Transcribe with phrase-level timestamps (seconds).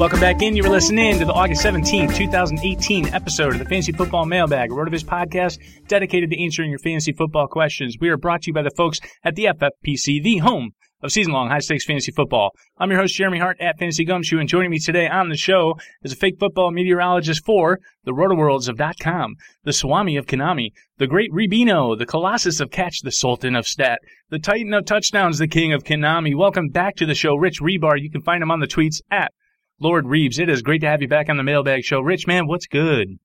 [0.00, 0.56] Welcome back in.
[0.56, 4.74] You were listening to the August 17th, 2018 episode of the Fantasy Football Mailbag, a
[4.74, 7.98] RotoViz podcast dedicated to answering your fantasy football questions.
[8.00, 10.70] We are brought to you by the folks at the FFPC, the home
[11.02, 12.52] of season-long high-stakes fantasy football.
[12.78, 15.74] I'm your host, Jeremy Hart at Fantasy Gumshoe, and joining me today on the show
[16.02, 21.08] is a fake football meteorologist for the RotoWorlds of .com, the Swami of Konami, the
[21.08, 23.98] Great Ribino, the Colossus of Catch, the Sultan of Stat,
[24.30, 26.34] the Titan of Touchdowns, the King of Konami.
[26.34, 28.00] Welcome back to the show, Rich Hribar.
[28.00, 29.32] You can find him on the tweets at
[29.80, 32.00] LordReebs, it is great to have you back on the Mailbag Show.
[32.00, 33.18] Rich, man, what's good?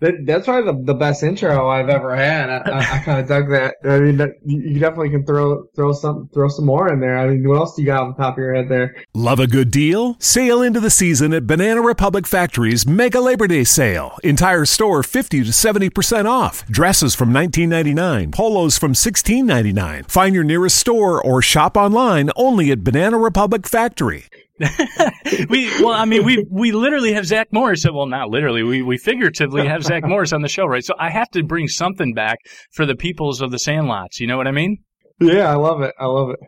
[0.00, 2.48] That, that's probably the, the best intro I've ever had.
[2.50, 3.76] I, I, I kind of dug that.
[3.84, 7.18] I mean, that, you definitely can throw throw some throw some more in there.
[7.18, 8.94] I mean, what else do you got on the top of your head there?
[9.12, 10.16] Love a good deal?
[10.20, 14.16] Sail into the season at Banana Republic Factory's Mega Labor Day Sale.
[14.22, 16.64] Entire store 50 to 70% off.
[16.66, 20.08] Dresses from $19.99, polos from $16.99.
[20.08, 24.26] Find your nearest store or shop online only at Banana Republic Factory.
[25.48, 27.84] we well, I mean, we we literally have Zach Morris.
[27.84, 28.62] Well, not literally.
[28.62, 30.84] We we figuratively have Zach Morris on the show, right?
[30.84, 32.38] So I have to bring something back
[32.72, 34.18] for the peoples of the Sandlots.
[34.18, 34.78] You know what I mean?
[35.20, 35.94] Yeah, I love it.
[35.98, 36.40] I love it.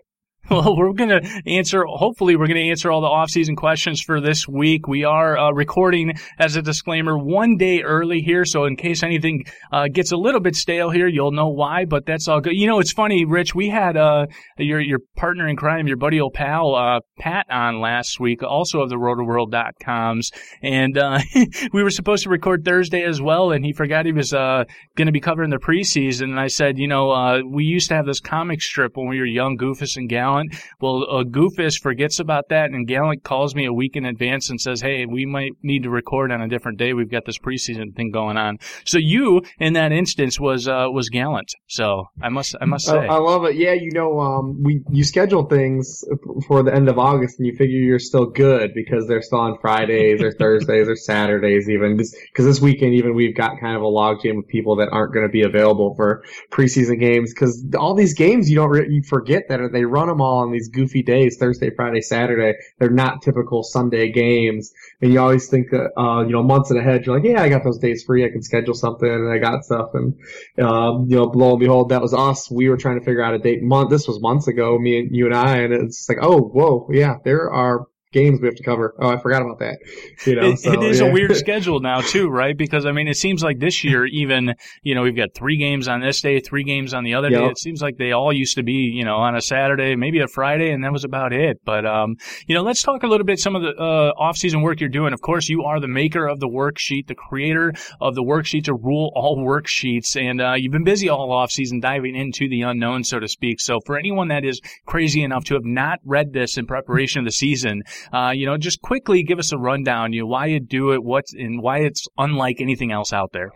[0.51, 4.21] Well, we're going to answer, hopefully, we're going to answer all the off-season questions for
[4.21, 4.89] this week.
[4.89, 8.45] We are uh, recording, as a disclaimer, one day early here.
[8.45, 12.05] So, in case anything uh, gets a little bit stale here, you'll know why, but
[12.05, 12.55] that's all good.
[12.55, 14.27] You know, it's funny, Rich, we had uh,
[14.59, 18.81] your, your partner in crime, your buddy old pal, uh, Pat, on last week, also
[18.81, 20.33] of the rotoworld.coms.
[20.63, 21.21] And uh,
[21.73, 24.65] we were supposed to record Thursday as well, and he forgot he was uh,
[24.97, 26.25] going to be covering the preseason.
[26.25, 29.27] And I said, you know, we used to have this comic strip when we were
[29.27, 30.65] young, Goofus and Gallant Gallant.
[30.81, 34.61] Well, uh, Goofus forgets about that, and Gallant calls me a week in advance and
[34.61, 36.93] says, "Hey, we might need to record on a different day.
[36.93, 41.09] We've got this preseason thing going on." So you, in that instance, was uh, was
[41.09, 41.55] Gallant.
[41.69, 43.57] So I must I must say, I, I love it.
[43.57, 46.05] Yeah, you know, um, we you schedule things
[46.47, 49.59] for the end of August, and you figure you're still good because they're still on
[49.61, 53.87] Fridays or Thursdays or Saturdays, even because this weekend even we've got kind of a
[53.87, 58.15] logjam of people that aren't going to be available for preseason games because all these
[58.15, 61.37] games you don't re- you forget that they run them all on these goofy days,
[61.39, 62.59] Thursday, Friday, Saturday.
[62.79, 64.73] They're not typical Sunday games.
[65.01, 67.65] And you always think that, uh, you know, months ahead, you're like, yeah, I got
[67.65, 68.25] those days free.
[68.25, 69.91] I can schedule something and I got stuff.
[69.95, 70.15] And,
[70.63, 72.51] um, you know, lo and behold, that was us.
[72.51, 73.91] We were trying to figure out a date month.
[73.91, 75.59] This was months ago, me and you and I.
[75.59, 78.95] And it's like, oh, whoa, yeah, there are games we have to cover.
[78.99, 79.79] Oh, I forgot about that.
[80.27, 81.07] You know, it, so, it is yeah.
[81.07, 82.57] a weird schedule now too, right?
[82.57, 85.89] Because I mean, it seems like this year, even you know, we've got three games
[85.89, 87.41] on this day, three games on the other yep.
[87.41, 87.47] day.
[87.49, 90.29] It seems like they all used to be, you know, on a Saturday, maybe a
[90.29, 91.59] Friday, and that was about it.
[91.65, 92.17] But um,
[92.47, 95.13] you know, let's talk a little bit some of the uh, off-season work you're doing.
[95.13, 98.75] Of course, you are the maker of the worksheet, the creator of the worksheet to
[98.75, 103.21] rule all worksheets, and uh, you've been busy all off-season diving into the unknown, so
[103.21, 103.61] to speak.
[103.61, 107.25] So for anyone that is crazy enough to have not read this in preparation of
[107.25, 107.83] the season,
[108.13, 111.03] uh, you know, just quickly give us a rundown, you know, why you do it,
[111.03, 113.51] what's and why it's unlike anything else out there.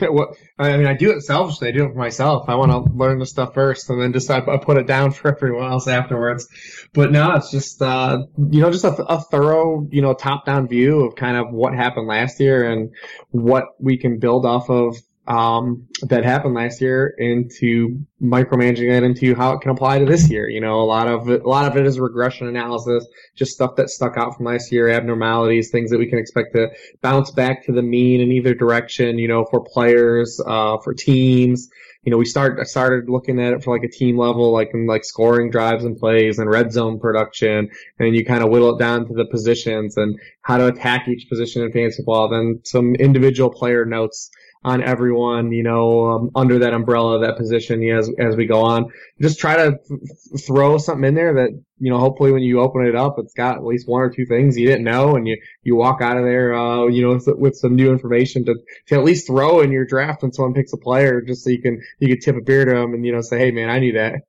[0.00, 1.68] Well, I mean, I do it selfishly.
[1.68, 2.48] I do it for myself.
[2.48, 5.12] I want to learn the stuff first, and then just I, I put it down
[5.12, 6.48] for everyone else afterwards.
[6.92, 8.18] But no, it's just uh,
[8.50, 12.08] you know, just a, a thorough, you know, top-down view of kind of what happened
[12.08, 12.90] last year and
[13.30, 14.96] what we can build off of
[15.26, 20.28] um, that happened last year into micromanaging it into how it can apply to this
[20.30, 20.48] year.
[20.48, 23.76] You know, a lot of it, a lot of it is regression analysis, just stuff
[23.76, 26.68] that stuck out from last year, abnormalities, things that we can expect to
[27.00, 29.18] bounce back to the mean in either direction.
[29.18, 31.68] You know, for players, uh, for teams.
[32.02, 34.72] You know, we start I started looking at it for like a team level, like
[34.74, 38.76] in like scoring drives and plays and red zone production, and you kind of whittle
[38.76, 42.28] it down to the positions and how to attack each position in fantasy football.
[42.28, 44.30] Then some individual player notes
[44.64, 48.90] on everyone, you know, um, under that umbrella, that position as as we go on.
[49.20, 52.86] Just try to f- throw something in there that you know, hopefully when you open
[52.86, 55.36] it up, it's got at least one or two things you didn't know, and you
[55.62, 58.54] you walk out of there, uh, you know, with, with some new information to
[58.86, 61.60] to at least throw in your draft when someone picks a player, just so you
[61.60, 63.80] can you can tip a beer to them and you know say, hey man, I
[63.80, 64.22] knew that.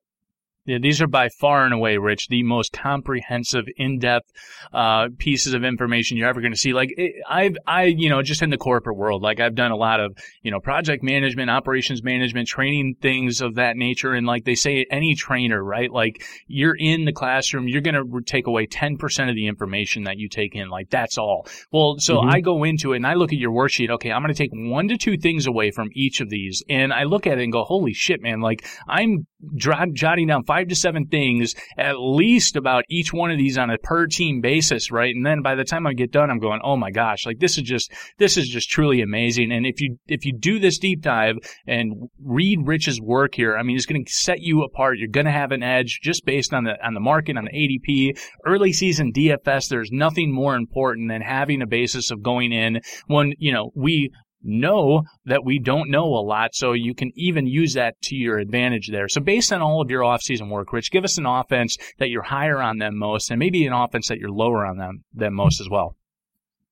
[0.66, 4.30] Yeah, these are by far and away, Rich, the most comprehensive, in-depth
[4.72, 6.72] uh, pieces of information you're ever going to see.
[6.72, 9.76] Like it, I've, I, you know, just in the corporate world, like I've done a
[9.76, 14.12] lot of, you know, project management, operations management, training things of that nature.
[14.12, 15.90] And like they say, any trainer, right?
[15.90, 20.18] Like you're in the classroom, you're going to take away 10% of the information that
[20.18, 20.68] you take in.
[20.68, 21.46] Like that's all.
[21.70, 22.30] Well, so mm-hmm.
[22.30, 23.90] I go into it and I look at your worksheet.
[23.90, 26.92] Okay, I'm going to take one to two things away from each of these, and
[26.92, 28.40] I look at it and go, holy shit, man!
[28.40, 33.58] Like I'm jotting down five to seven things, at least about each one of these
[33.58, 35.14] on a per team basis, right?
[35.14, 37.58] And then by the time I get done, I'm going, oh my gosh, like this
[37.58, 39.52] is just, this is just truly amazing.
[39.52, 41.36] And if you, if you do this deep dive
[41.66, 44.98] and read Rich's work here, I mean, it's going to set you apart.
[44.98, 47.50] You're going to have an edge just based on the, on the market, on the
[47.50, 49.68] ADP, early season DFS.
[49.68, 54.10] There's nothing more important than having a basis of going in when, you know, we
[54.46, 58.38] know that we don't know a lot, so you can even use that to your
[58.38, 59.08] advantage there.
[59.08, 62.22] So based on all of your offseason work, Rich, give us an offense that you're
[62.22, 65.60] higher on them most, and maybe an offense that you're lower on them than most
[65.60, 65.96] as well.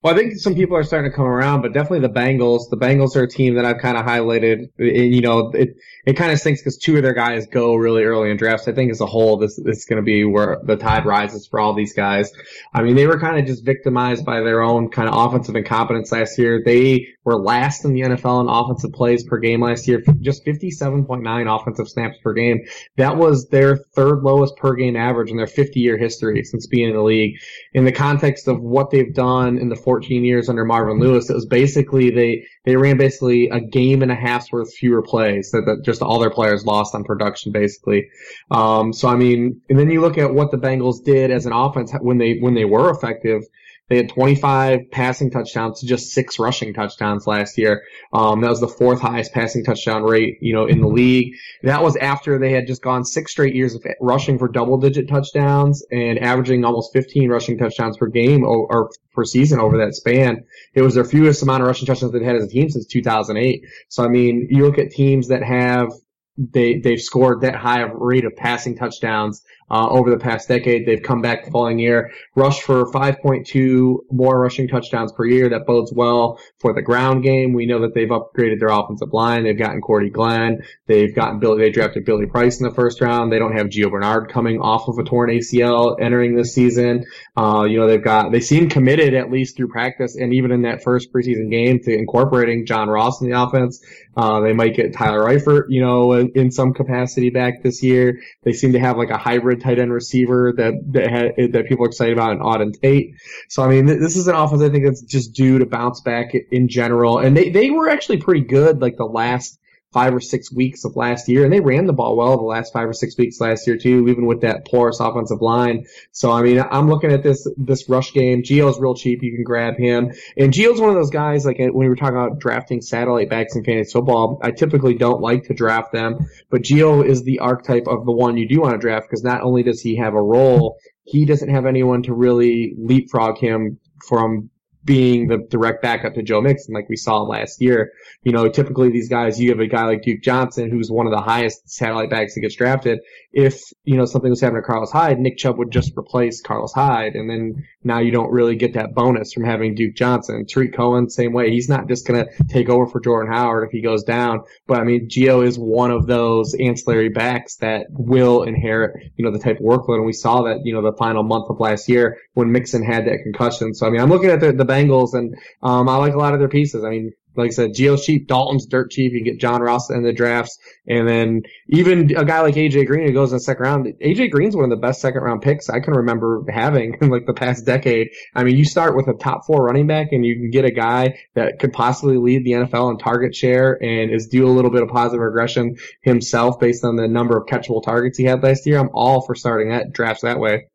[0.05, 2.69] Well, I think some people are starting to come around, but definitely the Bengals.
[2.69, 4.69] The Bengals are a team that I've kind of highlighted.
[4.79, 8.05] And, you know, it it kind of stinks because two of their guys go really
[8.05, 8.69] early in drafts.
[8.69, 11.47] I think as a whole, this, this is going to be where the tide rises
[11.47, 12.31] for all these guys.
[12.75, 16.13] I mean, they were kind of just victimized by their own kind of offensive incompetence
[16.13, 16.63] last year.
[16.63, 21.61] They were last in the NFL in offensive plays per game last year, just 57.9
[21.61, 22.61] offensive snaps per game.
[22.97, 26.91] That was their third lowest per game average in their 50 year history since being
[26.91, 27.39] in the league.
[27.73, 31.35] In the context of what they've done in the 14 years under Marvin Lewis, it
[31.35, 35.67] was basically they, they ran basically a game and a half's worth fewer plays that,
[35.67, 38.09] that just all their players lost on production basically.
[38.51, 41.53] Um, so I mean, and then you look at what the Bengals did as an
[41.53, 43.43] offense when they when they were effective.
[43.89, 47.83] They had 25 passing touchdowns to just six rushing touchdowns last year.
[48.15, 51.35] Um, that was the fourth highest passing touchdown rate, you know, in the league.
[51.63, 55.07] That was after they had just gone six straight years of rushing for double digit
[55.07, 59.95] touchdowns and averaging almost 15 rushing touchdowns per game or, or per season over that
[59.95, 60.45] span.
[60.73, 63.65] It was their fewest amount of rushing touchdowns they've had as a team since 2008.
[63.91, 65.93] So, I mean, you look at teams that have
[66.37, 70.87] they they've scored that high of rate of passing touchdowns uh, over the past decade.
[70.87, 75.49] They've come back the following year, rushed for 5.2 more rushing touchdowns per year.
[75.49, 77.53] That bodes well for the ground game.
[77.53, 79.45] We know that they've upgraded their offensive line.
[79.45, 80.65] They've gotten Cordy Glenn.
[80.87, 81.63] They've gotten Billy.
[81.63, 83.33] They drafted Billy Price in the first round.
[83.33, 87.07] They don't have Gio Bernard coming off of a torn ACL entering this season.
[87.37, 90.63] Uh, you know they've got they seem committed at least through practice and even in
[90.63, 93.85] that first preseason game to incorporating John Ross in the offense.
[94.17, 98.21] Uh, they might get Tyler Eifert, you know, in, in some capacity back this year.
[98.45, 101.85] They seem to have like a hybrid tight end receiver that that, had, that people
[101.85, 103.15] are excited about in Auden Tate.
[103.49, 106.33] So I mean, this is an offense I think that's just due to bounce back
[106.51, 109.59] in general, and they they were actually pretty good like the last
[109.95, 112.73] five or six weeks of last year, and they ran the ball well the last
[112.73, 115.87] five or six weeks last year too, even with that porous offensive line.
[116.11, 118.43] So I mean, I'm looking at this this rush game.
[118.43, 120.13] Gio's real cheap; you can grab him.
[120.37, 123.31] And Gio's one of those guys like uh, when we were talking about drafting satellite
[123.31, 124.39] backs in fantasy football.
[124.43, 126.19] I typically don't like to draft them,
[126.51, 129.43] but Gio is the archetype of the one you do want to draft because not
[129.43, 133.79] only does he have a role, he doesn't have anyone to really leapfrog him
[134.09, 134.51] from
[134.85, 137.93] being the direct backup to Joe Mixon, like we saw last year.
[138.23, 141.13] You know, typically these guys, you have a guy like Duke Johnson, who's one of
[141.13, 143.01] the highest satellite backs that gets drafted.
[143.33, 146.73] If, you know, something was happening to Carlos Hyde, Nick Chubb would just replace Carlos
[146.73, 147.15] Hyde.
[147.15, 150.47] And then now you don't really get that bonus from having Duke Johnson.
[150.47, 151.51] Tarik Cohen, same way.
[151.51, 154.43] He's not just going to take over for Jordan Howard if he goes down.
[154.67, 159.31] But I mean, Gio is one of those ancillary backs that will inherit, you know,
[159.31, 159.97] the type of workload.
[159.97, 163.07] And we saw that, you know, the final month of last year when Mixon had
[163.07, 163.75] that concussion.
[163.75, 166.35] So I mean, I'm looking at the, the Bengals, and um, I like a lot
[166.35, 166.85] of their pieces.
[166.85, 169.13] I mean, Like I said, Gio's cheap, Dalton's dirt cheap.
[169.13, 173.07] You get John Ross in the drafts, and then even a guy like AJ Green
[173.07, 173.87] who goes in the second round.
[174.01, 177.27] AJ Green's one of the best second round picks I can remember having in like
[177.27, 178.09] the past decade.
[178.35, 180.71] I mean, you start with a top four running back, and you can get a
[180.71, 184.71] guy that could possibly lead the NFL in target share and is due a little
[184.71, 188.67] bit of positive regression himself based on the number of catchable targets he had last
[188.67, 188.79] year.
[188.79, 190.67] I'm all for starting that drafts that way.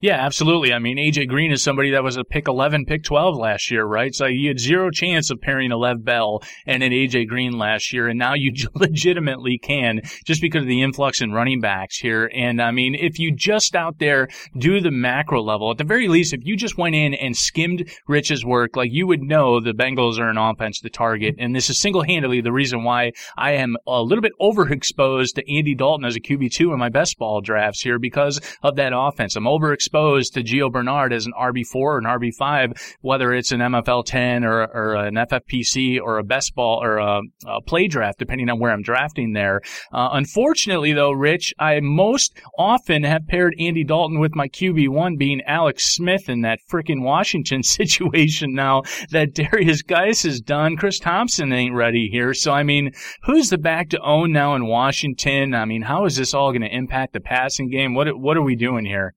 [0.00, 0.72] Yeah, absolutely.
[0.72, 3.84] I mean, AJ Green is somebody that was a pick 11, pick 12 last year,
[3.84, 4.14] right?
[4.14, 7.92] So you had zero chance of pairing a Lev Bell and an AJ Green last
[7.92, 12.30] year, and now you legitimately can just because of the influx in running backs here.
[12.32, 16.06] And I mean, if you just out there do the macro level, at the very
[16.06, 19.72] least, if you just went in and skimmed Rich's work, like you would know the
[19.72, 21.34] Bengals are an offense to target.
[21.40, 25.52] And this is single handedly the reason why I am a little bit overexposed to
[25.52, 29.34] Andy Dalton as a QB2 in my best ball drafts here because of that offense.
[29.34, 33.60] I'm overexposed exposed to Gio Bernard as an RB4 or an RB5, whether it's an
[33.60, 38.18] MFL 10 or, or an FFPC or a best ball or a, a play draft,
[38.18, 39.62] depending on where I'm drafting there.
[39.90, 45.40] Uh, unfortunately, though, Rich, I most often have paired Andy Dalton with my QB1 being
[45.46, 50.76] Alex Smith in that freaking Washington situation now that Derrius Guice is done.
[50.76, 52.34] Chris Thompson ain't ready here.
[52.34, 52.92] So, I mean,
[53.22, 55.54] who's the back to own now in Washington?
[55.54, 57.94] I mean, how is this all going to impact the passing game?
[57.94, 59.14] What, what are we doing here?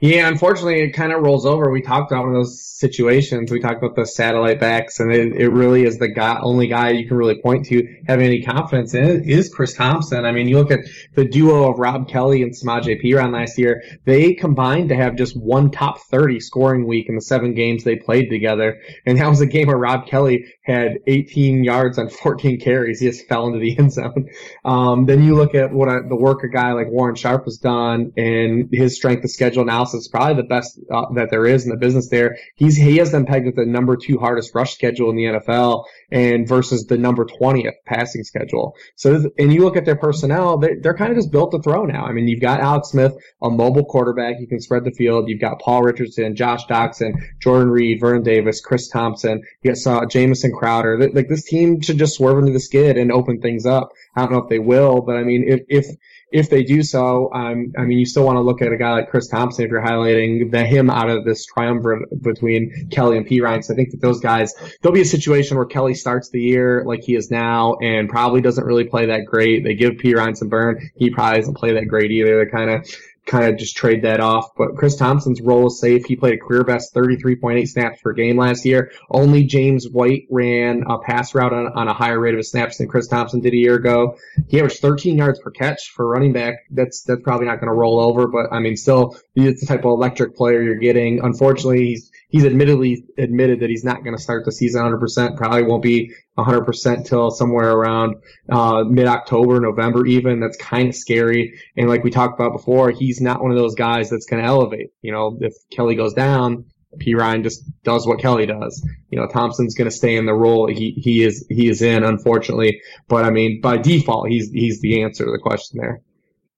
[0.00, 1.70] Yeah, unfortunately, it kind of rolls over.
[1.70, 3.50] We talked about one of those situations.
[3.50, 6.90] We talked about the satellite backs, and it, it really is the guy, only guy
[6.90, 10.24] you can really point to having any confidence in it is Chris Thompson.
[10.24, 10.84] I mean, you look at
[11.16, 13.82] the duo of Rob Kelley and Samaje Perine last year.
[14.04, 17.96] They combined to have just one top 30 scoring week in the seven games they
[17.96, 18.80] played together.
[19.04, 23.00] And that was a game where Rob Kelley had 18 yards on 14 carries.
[23.00, 24.30] He just fell into the end zone.
[24.64, 27.58] Um, then you look at what a, the work a guy like Warren Sharp has
[27.58, 31.64] done and his strength of schedule analysis it's probably the best uh, that there is
[31.64, 32.38] in the business there.
[32.54, 35.84] He's he has them pegged with the number two hardest rush schedule in the NFL,
[36.10, 38.74] and versus the number twentieth passing schedule.
[38.96, 41.84] So and you look at their personnel, they're, they're kind of just built to throw
[41.84, 42.04] now.
[42.04, 45.28] I mean, you've got Alex Smith, a mobile quarterback, you can spread the field.
[45.28, 49.42] You've got Paul Richardson, Josh Doctson, Jordan Reed, Vernon Davis, Chris Thompson.
[49.62, 51.10] You got uh, Jamison Crowder.
[51.12, 53.90] Like this team should just swerve into the skid and open things up.
[54.16, 55.86] I don't know if they will, but I mean, if if
[56.30, 58.92] if they do so, um, I mean, you still want to look at a guy
[58.92, 63.26] like Chris Thompson if you're highlighting the him out of this triumvirate between Kelley and
[63.26, 63.64] Perine.
[63.64, 66.84] So I think that those guys, there'll be a situation where Kelley starts the year
[66.84, 69.64] like he is now and probably doesn't really play that great.
[69.64, 70.90] They give Perine some burn.
[70.96, 72.36] He probably doesn't play that great either.
[72.36, 72.94] They're kind of
[73.28, 74.50] kind of just trade that off.
[74.56, 76.06] But Chris Thompson's role is safe.
[76.06, 78.90] He played a career best 33.8 snaps per game last year.
[79.10, 82.88] Only James White ran a pass route on, on a higher rate of snaps than
[82.88, 84.16] Chris Thompson did a year ago.
[84.48, 86.54] He averaged 13 yards per catch for running back.
[86.70, 89.80] That's that's probably not going to roll over, but I mean, still, it's the type
[89.80, 91.20] of electric player you're getting.
[91.22, 95.36] Unfortunately, he's he's admittedly admitted that he's not going to start the season 100%.
[95.36, 98.16] Probably won't be 100% till somewhere around
[98.48, 100.40] uh, mid-October, November even.
[100.40, 101.58] That's kind of scary.
[101.76, 104.48] And like we talked about before, he's not one of those guys that's going to
[104.48, 104.90] elevate.
[105.02, 106.66] You know, if Kelley goes down,
[106.96, 108.86] Perine just does what Kelley does.
[109.10, 112.02] You know, Thompson's going to stay in the role he he is he is in,
[112.02, 112.80] unfortunately.
[113.08, 116.00] But I mean, by default, he's he's the answer to the question there.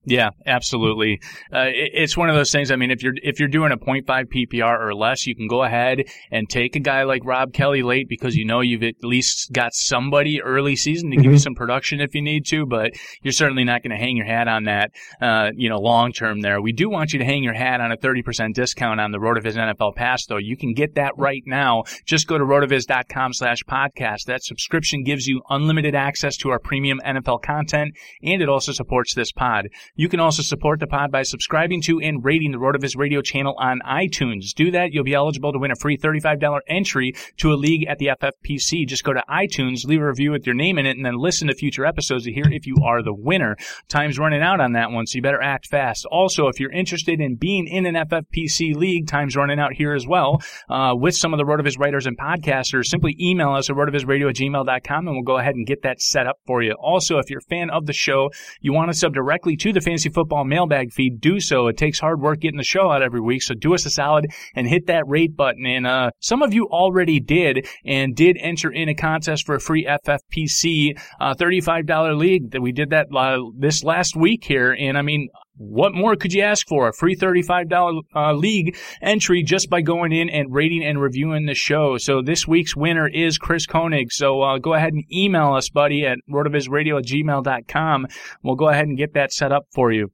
[0.06, 1.20] Yeah, absolutely.
[1.52, 2.70] Uh, it, it's one of those things.
[2.70, 5.62] I mean, if you're if you're doing a 0.5 PPR or less, you can go
[5.62, 9.52] ahead and take a guy like Rob Kelley late because you know you've at least
[9.52, 11.22] got somebody early season to mm-hmm.
[11.22, 11.42] give you mm-hmm.
[11.42, 12.64] some production if you need to.
[12.64, 12.92] But
[13.22, 14.90] you're certainly not going to hang your hat on that,
[15.20, 16.40] uh, you know, long term.
[16.40, 19.18] There, we do want you to hang your hat on a 30% discount on the
[19.18, 20.38] Rotoviz NFL Pass, though.
[20.38, 21.84] You can get that right now.
[22.06, 24.24] Just go to rotoviz.com/podcast.
[24.24, 29.12] That subscription gives you unlimited access to our premium NFL content, and it also supports
[29.12, 29.68] this pod.
[30.00, 33.54] You can also support the pod by subscribing to and rating the Rotoviz radio channel
[33.58, 34.54] on iTunes.
[34.54, 37.98] Do that, you'll be eligible to win a free $35 entry to a league at
[37.98, 38.86] the FFPC.
[38.86, 41.48] Just go to iTunes, leave a review with your name in it, and then listen
[41.48, 43.58] to future episodes to hear if you are the winner.
[43.88, 46.06] Time's running out on that one, so you better act fast.
[46.06, 50.06] Also, if you're interested in being in an FFPC league, time's running out here as
[50.06, 50.40] well.
[50.70, 54.36] Uh, with some of the Rotoviz writers and podcasters, simply email us at rotovizradio at
[54.36, 56.72] gmail.com and we'll go ahead and get that set up for you.
[56.80, 58.30] Also, if you're a fan of the show,
[58.62, 61.68] you want to sub directly to the fantasy football mailbag feed, do so.
[61.68, 64.26] It takes hard work getting the show out every week, so do us a solid
[64.54, 65.66] and hit that rate button.
[65.66, 69.60] And uh, some of you already did and did enter in a contest for a
[69.60, 74.76] free FFPC uh, $35 league that we did that uh, this last week here.
[74.78, 75.28] And I mean,
[75.60, 76.88] what more could you ask for?
[76.88, 81.54] A free $35 uh, league entry just by going in and rating and reviewing the
[81.54, 81.98] show.
[81.98, 84.10] So this week's winner is Chris Koenig.
[84.10, 88.06] So uh, go ahead and email us, buddy, at rotovizradio at gmail.com.
[88.42, 90.10] We'll go ahead and get that set up for you.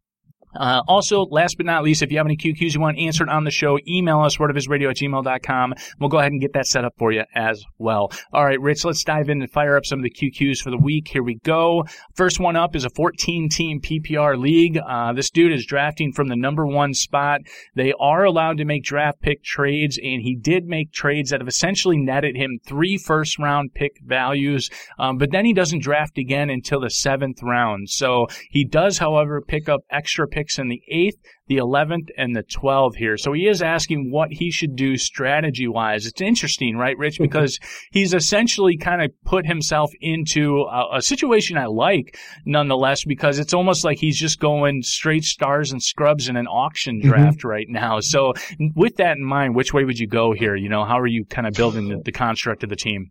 [0.59, 3.45] Uh, also, last but not least, if you have any QQs you want answered on
[3.45, 5.75] the show, email us, rotovizradio at gmail.com.
[5.99, 8.13] We'll go ahead and get that set up for you as well.
[8.33, 10.77] All right, Rich, let's dive in and fire up some of the QQs for the
[10.77, 11.09] week.
[11.09, 11.85] Here we go.
[12.15, 14.79] First one up is a 14 team PPR league.
[14.79, 17.41] Uh, this dude is drafting from the number one spot.
[17.75, 21.49] They are allowed to make draft pick trades, and he did make trades that have
[21.49, 26.51] essentially netted him three first round pick values, um, but then he doesn't draft again
[26.51, 27.89] until the seventh round.
[27.91, 30.27] So he does, however, pick up extra
[30.59, 33.17] in the eighth, the 11th, and the 12th here.
[33.17, 36.07] So he is asking what he should do strategy wise.
[36.07, 37.21] It's interesting, right, Rich?
[37.27, 37.59] Because
[37.91, 43.53] he's essentially kind of put himself into a, a, situation I like nonetheless, because it's
[43.53, 47.09] almost like he's just going straight stars and scrubs in an auction mm-hmm.
[47.09, 47.49] draft mm-hmm.
[47.49, 47.99] right now.
[47.99, 48.35] So
[48.77, 50.55] with that in mind, which way would you go here?
[50.55, 53.11] You know, how are you kind of building the, the construct of the team?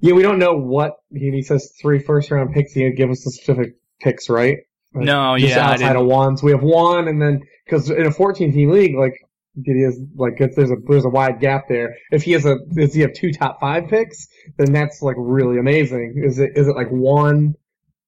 [0.00, 1.72] Yeah, we don't know what he, he says.
[1.80, 2.72] Three first round picks.
[2.72, 4.58] He give us the specific picks, right?
[5.04, 6.42] No, just yeah, outside of ones.
[6.42, 9.14] We have one, and then because in a 14 team league, like
[9.64, 11.96] he has like if there's a there's a wide gap there.
[12.10, 15.58] If he has a does he have two top five picks, then that's like really
[15.58, 16.22] amazing.
[16.24, 17.54] Is it is it like one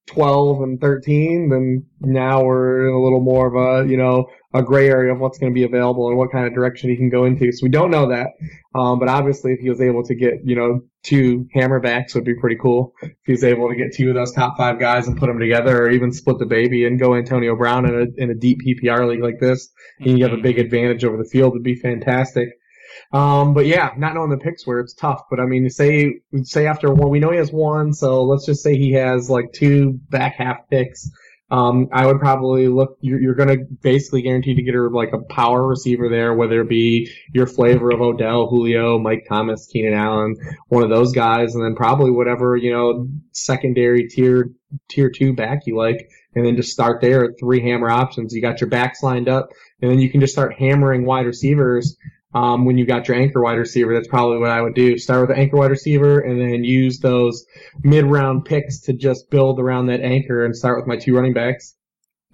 [0.08, 4.62] 12 and 13, then now we're in a little more of a, you know, a
[4.62, 7.10] gray area of what's going to be available and what kind of direction he can
[7.10, 7.52] go into.
[7.52, 8.28] So we don't know that.
[8.74, 12.34] Um, but obviously if he was able to get, you know, two hammerbacks would be
[12.34, 12.94] pretty cool.
[13.02, 15.84] If he's able to get two of those top five guys and put them together
[15.84, 19.08] or even split the baby and go Antonio Brown in a, in a deep PPR
[19.08, 19.68] league like this,
[20.00, 22.48] and you have a big advantage over the field would be fantastic.
[23.12, 25.22] Um, but yeah, not knowing the picks where it's tough.
[25.30, 28.62] But I mean, say say after one, we know he has one, so let's just
[28.62, 31.10] say he has like two back half picks.
[31.50, 32.98] Um, I would probably look.
[33.00, 36.60] You're, you're going to basically guarantee to get her like a power receiver there, whether
[36.60, 40.36] it be your flavor of Odell, Julio, Mike Thomas, Keenan Allen,
[40.68, 44.50] one of those guys, and then probably whatever you know secondary tier
[44.90, 48.34] tier two back you like, and then just start there at three hammer options.
[48.34, 49.48] You got your backs lined up,
[49.80, 51.96] and then you can just start hammering wide receivers
[52.34, 54.98] um, when you've got your anchor wide receiver, that's probably what I would do.
[54.98, 57.46] Start with the anchor wide receiver and then use those
[57.82, 61.32] mid round picks to just build around that anchor and start with my two running
[61.32, 61.74] backs.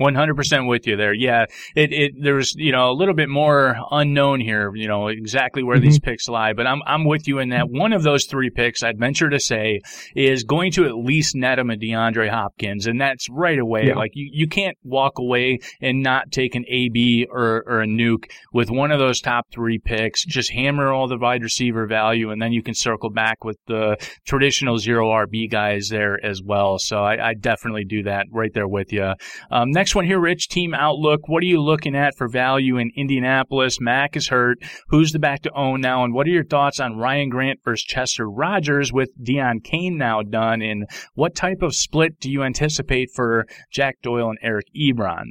[0.01, 1.13] 100% with you there.
[1.13, 1.47] Yeah.
[1.77, 5.77] It, it, there's, you know, a little bit more unknown here, you know, exactly where
[5.77, 5.87] mm-hmm.
[5.87, 8.83] these picks lie, but I'm, I'm with you in that one of those three picks,
[8.83, 9.81] I'd venture to say,
[10.17, 12.87] is going to at least net him a DeAndre Hopkins.
[12.87, 13.87] And that's right away.
[13.87, 13.95] Yeah.
[13.95, 18.31] Like you, you can't walk away and not take an AB or, or a Nuk
[18.53, 20.25] with one of those top three picks.
[20.25, 23.97] Just hammer all the wide receiver value and then you can circle back with the
[24.27, 26.79] traditional zero RB guys there as well.
[26.79, 29.13] So I, I definitely do that right there with you.
[29.51, 31.29] Um, next Next one here, Rich, team outlook.
[31.29, 33.83] What are you looking at for value in Indianapolis?
[33.83, 34.57] Mack is hurt.
[34.89, 36.05] Who's the back to own now?
[36.05, 40.23] And what are your thoughts on Ryan Grant versus Chester Rogers with Deon Cain now
[40.23, 40.63] done?
[40.63, 45.25] And what type of split do you anticipate for Jack Doyle and Eric Ebron?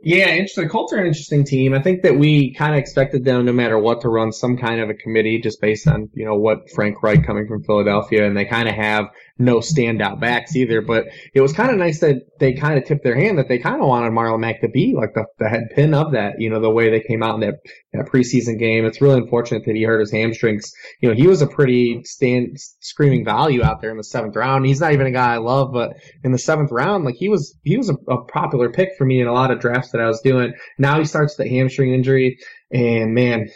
[0.00, 0.68] Yeah, interesting.
[0.68, 1.74] Colts are an interesting team.
[1.74, 4.80] I think that we kind of expected them, no matter what, to run some kind
[4.80, 8.24] of a committee just based on, you know, what Frank Reich coming from Philadelphia.
[8.24, 9.06] And they kind of have
[9.38, 10.80] no standout backs either.
[10.80, 13.58] But it was kind of nice that they kind of tipped their hand that they
[13.58, 16.50] kind of wanted Marlon Mack to be like the, the head pin of that, you
[16.50, 17.54] know, the way they came out in that,
[17.92, 18.84] that preseason game.
[18.84, 20.72] It's really unfortunate that he hurt his hamstrings.
[21.00, 24.66] You know, he was a pretty stand, screaming value out there in the seventh round.
[24.66, 27.56] He's not even a guy I love, but in the seventh round, like he was,
[27.62, 30.06] he was a, a popular pick for me in a lot of drafts that I
[30.06, 30.54] was doing.
[30.78, 32.38] Now he starts the hamstring injury
[32.70, 33.48] and man,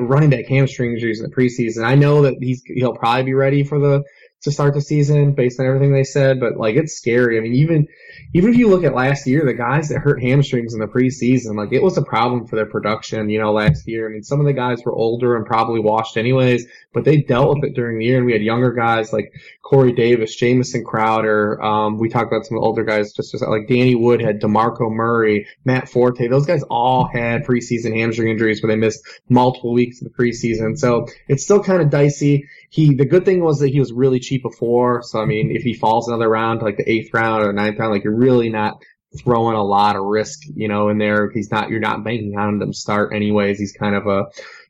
[0.00, 1.84] running back hamstring injuries in the preseason.
[1.84, 4.02] I know that he's, he'll probably be ready for the,
[4.42, 7.38] to start the season based on everything they said, but like it's scary.
[7.38, 7.86] I mean, even
[8.32, 11.56] even if you look at last year, the guys that hurt hamstrings in the preseason,
[11.56, 14.08] like it was a problem for their production, you know, last year.
[14.08, 17.56] I mean, some of the guys were older and probably washed anyways, but they dealt
[17.56, 18.16] with it during the year.
[18.16, 21.62] And we had younger guys like Corey Davis, Jamison Crowder.
[21.62, 25.88] Um, we talked about some older guys, just, just like Danny Woodhead, DeMarco Murray, Matt
[25.88, 26.28] Forte.
[26.28, 30.78] Those guys all had preseason hamstring injuries where they missed multiple weeks of the preseason.
[30.78, 32.48] So it's still kind of dicey.
[32.70, 35.02] He, the good thing was that he was really cheap before.
[35.02, 37.92] So, I mean, if he falls another round, like the eighth round or ninth round,
[37.92, 38.80] like you're really not
[39.18, 41.30] throwing a lot of risk, you know, in there.
[41.30, 43.58] He's not, you're not banking on him start anyways.
[43.58, 44.26] He's kind of a,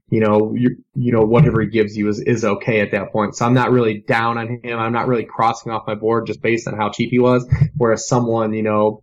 [0.08, 3.36] you know, you, you know, whatever he gives you is, is okay at that point.
[3.36, 4.78] So I'm not really down on him.
[4.78, 7.46] I'm not really crossing off my board just based on how cheap he was.
[7.76, 9.02] Whereas someone, you know,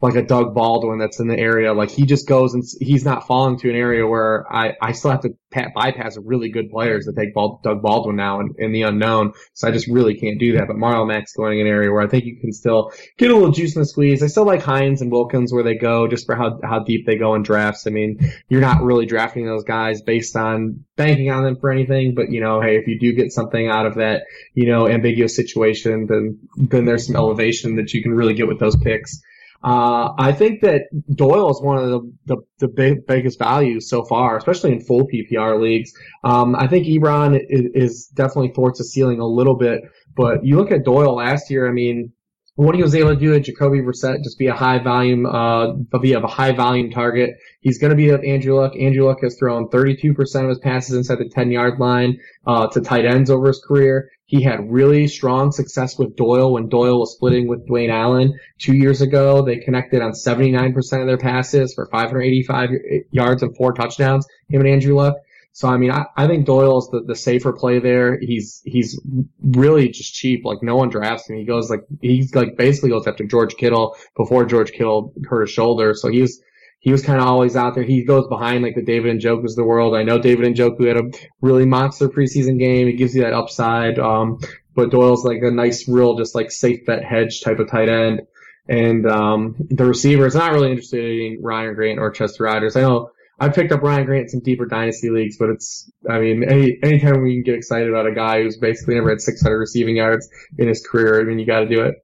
[0.00, 1.72] like a Doug Baldwin that's in the area.
[1.72, 5.10] Like he just goes and he's not falling to an area where I, I still
[5.10, 5.34] have to
[5.74, 9.32] bypass really good players that take Doug Baldwin now in, in, the unknown.
[9.54, 10.68] So I just really can't do that.
[10.68, 13.34] But Marlon Mack's going in an area where I think you can still get a
[13.34, 14.22] little juice in the squeeze.
[14.22, 17.16] I still like Hines and Wilkins where they go just for how, how deep they
[17.16, 17.88] go in drafts.
[17.88, 22.14] I mean, you're not really drafting those guys based on banking on them for anything.
[22.14, 24.22] But you know, hey, if you do get something out of that,
[24.54, 28.60] you know, ambiguous situation, then, then there's some elevation that you can really get with
[28.60, 29.20] those picks.
[29.62, 34.04] Uh, I think that Doyle is one of the, the, the big, biggest values so
[34.04, 35.92] far, especially in full PPR leagues.
[36.22, 39.82] Um, I think Ebron is, is definitely thwarts the ceiling a little bit,
[40.16, 42.12] but you look at Doyle last year, I mean,
[42.58, 45.74] what he was able to do at Jacoby Brissett, just be a high volume, uh,
[46.00, 47.36] be a high volume target.
[47.60, 48.72] He's going to be with Andrew Luck.
[48.76, 52.18] Andrew Luck has thrown 32% of his passes inside the 10 yard line,
[52.48, 54.10] uh, to tight ends over his career.
[54.28, 58.76] He had really strong success with Doyle when Doyle was splitting with Dwayne Allen two
[58.76, 59.40] years ago.
[59.42, 62.68] They connected on 79% of their passes for 585
[63.10, 65.14] yards and four touchdowns, him and Andrew Luck.
[65.52, 68.18] So I mean, I, I think Doyle's the, the safer play there.
[68.20, 69.00] He's he's
[69.42, 70.44] really just cheap.
[70.44, 71.38] Like no one drafts him.
[71.38, 75.50] He goes like he's like basically goes after George Kittle before George Kittle hurt his
[75.50, 75.94] shoulder.
[75.94, 76.38] So he was
[76.80, 77.82] he was kind of always out there.
[77.82, 79.94] He goes behind like the David Njoku's of the world.
[79.94, 81.10] I know David Njoku had a
[81.40, 82.86] really monster preseason game.
[82.86, 83.98] He gives you that upside.
[83.98, 84.38] Um,
[84.74, 88.22] but Doyle's like a nice, real, just like safe bet hedge type of tight end.
[88.68, 92.76] And um, the receiver is not really interested in Ryan Grant or Chester Rogers.
[92.76, 93.10] I know
[93.40, 96.78] I picked up Ryan Grant in some deeper dynasty leagues, but it's, I mean, any,
[96.82, 100.28] anytime we can get excited about a guy who's basically never had 600 receiving yards
[100.58, 101.94] in his career, I mean, you got to do it.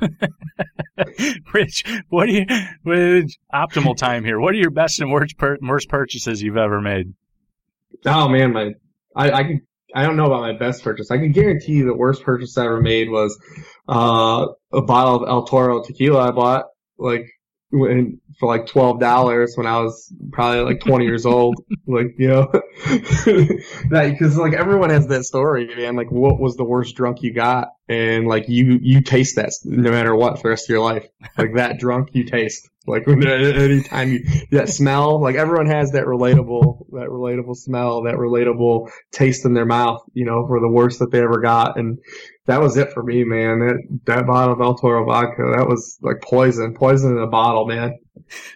[1.54, 2.46] Rich, what are you,
[2.84, 4.40] with optimal time here?
[4.40, 7.12] What are your best and worst, per, worst purchases you've ever made?
[8.06, 8.72] Oh man, my,
[9.14, 9.60] I, I can,
[9.94, 11.10] I don't know about my best purchase.
[11.10, 13.38] I can guarantee you the worst purchase I ever made was,
[13.88, 16.64] uh, a bottle of El Toro tequila I bought
[16.98, 17.26] like
[17.70, 21.56] when, for like twelve dollars when I was probably like twenty years old.
[21.84, 22.46] Like you know,
[22.86, 25.96] because like everyone has that story, man.
[25.96, 29.90] Like what was the worst drunk you got, and like you you taste that no
[29.90, 31.06] matter what for the rest of your life.
[31.36, 32.70] Like that drunk you taste.
[32.86, 38.90] Like anytime you that smell, like everyone has that relatable that relatable smell, that relatable
[39.12, 40.02] taste in their mouth.
[40.14, 41.98] You know, for the worst that they ever got, and
[42.46, 43.60] that was it for me, man.
[43.60, 47.66] That that bottle of El Toro vodka, that was like poison, poison in a bottle,
[47.66, 47.98] man.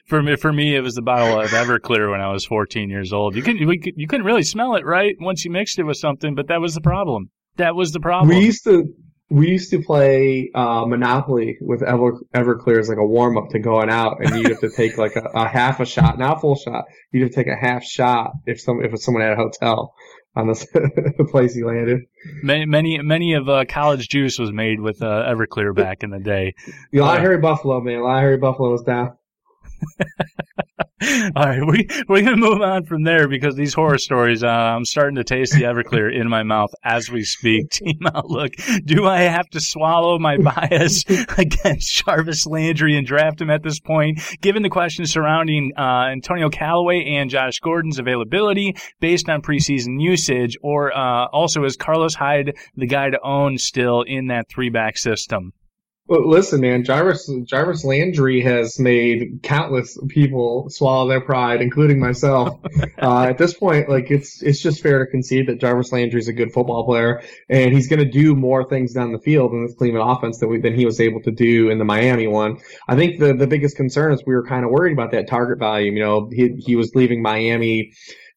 [0.07, 3.13] For me, for me, it was the bottle of Everclear when I was 14 years
[3.13, 3.35] old.
[3.35, 5.17] You couldn't, you couldn't really smell it, right?
[5.19, 7.31] Once you mixed it with something, but that was the problem.
[7.57, 8.29] That was the problem.
[8.29, 8.85] We used to,
[9.29, 13.59] we used to play uh, Monopoly with Ever, Everclear as like a warm up to
[13.59, 16.41] going out, and you'd have to take like a, a, half a shot, not a
[16.41, 16.85] full shot.
[17.11, 19.95] You'd have to take a half shot if some if someone had a hotel
[20.37, 22.03] on the place he landed.
[22.43, 26.21] Many, many, many of uh, college juice was made with uh, Everclear back in the
[26.21, 26.55] day.
[26.95, 28.01] A lot of Hairy Buffalo, man.
[28.01, 29.17] A lot of Hairy Buffalo was down.
[31.37, 34.43] All right, we we're gonna move on from there because these horror stories.
[34.43, 37.71] Uh, I'm starting to taste the Everclear in my mouth as we speak.
[37.71, 38.53] Team Outlook.
[38.85, 41.05] Do I have to swallow my bias
[41.37, 44.21] against Jarvis Landry and draft him at this point?
[44.41, 50.57] Given the questions surrounding uh, Antonio Callaway and Josh Gordon's availability based on preseason usage,
[50.63, 54.97] or uh, also is Carlos Hyde the guy to own still in that three back
[54.97, 55.53] system?
[56.09, 62.61] Well, listen, man, Jarvis Jarvis Landry has made countless people swallow their pride, including myself.
[63.03, 66.29] uh, at this point, like it's it's just fair to concede that Jarvis Landry is
[66.29, 69.67] a good football player, and he's going to do more things down the field in
[69.67, 72.59] this Cleveland offense than, we, than he was able to do in the Miami one.
[72.87, 75.59] I think the the biggest concern is we were kind of worried about that target
[75.59, 75.97] volume.
[75.97, 77.95] You know, he he was leaving Miami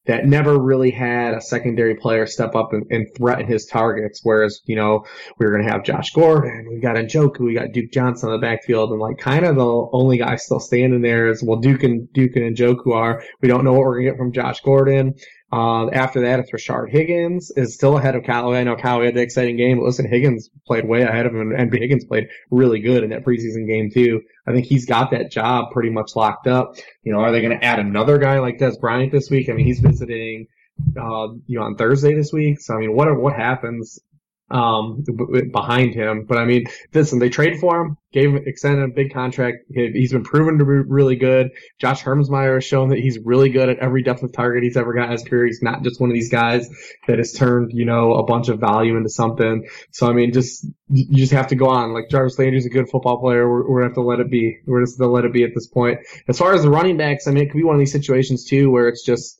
[0.09, 4.21] that never really had a secondary player step up and, and threaten his targets.
[4.23, 5.05] Whereas, you know,
[5.37, 8.41] we were going to have Josh Gordon, we got Njoku, we got Duke Johnson on
[8.41, 11.83] the backfield, and like kind of the only guy still standing there is, well, Duke
[11.83, 13.23] and Duke and Njoku are.
[13.43, 15.13] We don't know what we're going to get from Josh Gordon.
[15.51, 18.59] Uh, after that, it's Rashard Higgins is still ahead of Callaway.
[18.59, 21.51] I know Callaway had the exciting game, but listen, Higgins played way ahead of him,
[21.51, 24.21] and Higgins played really good in that preseason game too.
[24.47, 26.75] I think he's got that job pretty much locked up.
[27.01, 29.49] You know, are they going to add another guy like Dez Bryant this week?
[29.49, 30.45] I mean, he's visiting,
[30.95, 32.61] uh, you know, on Thursday this week.
[32.61, 33.99] So I mean, what what happens
[34.51, 35.03] um,
[35.51, 36.25] behind him.
[36.27, 39.57] But I mean, listen, they traded for him, gave him, extended a big contract.
[39.69, 41.51] He's been proven to be really good.
[41.79, 44.93] Josh Hermsmeyer has shown that he's really good at every depth of target he's ever
[44.93, 45.45] got in his career.
[45.45, 46.69] He's not just one of these guys
[47.07, 49.67] that has turned, you know, a bunch of value into something.
[49.91, 51.93] So I mean, just, you just have to go on.
[51.93, 53.47] Like Jarvis Landry's a good football player.
[53.49, 54.59] We're, we're gonna have to let it be.
[54.65, 55.99] We're just gonna let it be at this point.
[56.27, 58.45] As far as the running backs, I mean, it could be one of these situations
[58.45, 59.39] too where it's just,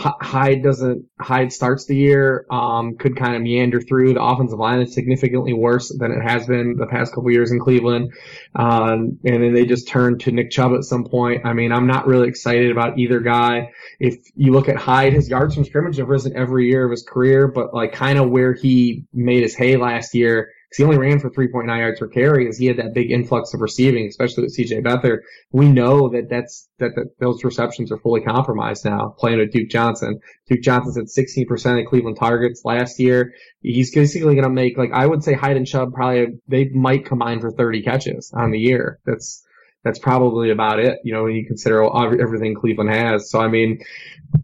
[0.00, 4.14] Hyde doesn't Hyde starts the year um, could kind of meander through.
[4.14, 7.60] The offensive line is significantly worse than it has been the past couple years in
[7.60, 8.12] Cleveland,
[8.54, 11.44] um, and then they just turn to Nick Chubb at some point.
[11.44, 13.72] I mean, I'm not really excited about either guy.
[13.98, 17.02] If you look at Hyde, his yards from scrimmage have risen every year of his
[17.02, 20.98] career, but like kind of where he made his hay last year because he only
[20.98, 24.44] ran for 3.9 yards per carry as he had that big influx of receiving, especially
[24.44, 25.18] with CJ Beathard.
[25.50, 29.68] We know that that's, that, that those receptions are fully compromised now playing with Duke
[29.68, 30.20] Johnson.
[30.48, 33.34] Duke Johnson's at 16% of Cleveland targets last year.
[33.62, 37.04] He's basically going to make, like, I would say Hyde and Chubb probably, they might
[37.04, 39.00] combine for 30 catches on the year.
[39.04, 39.44] That's,
[39.82, 40.98] that's probably about it.
[41.04, 41.84] You know, when you consider
[42.20, 43.30] everything Cleveland has.
[43.30, 43.80] So I mean,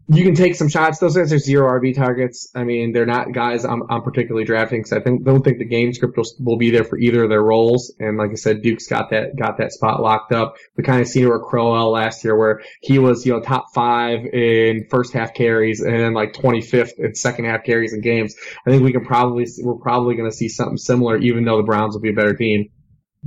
[0.09, 0.99] you can take some shots.
[0.99, 2.49] Those guys are zero RB targets.
[2.55, 5.65] I mean, they're not guys I'm, I'm particularly drafting because I think don't think the
[5.65, 7.93] game script will, will, be there for either of their roles.
[7.99, 10.55] And like I said, Duke's got that got that spot locked up.
[10.75, 13.73] We kind of seen it with Crowell last year, where he was you know top
[13.73, 18.35] five in first half carries and like 25th in second half carries in games.
[18.65, 21.63] I think we can probably we're probably going to see something similar, even though the
[21.63, 22.69] Browns will be a better team.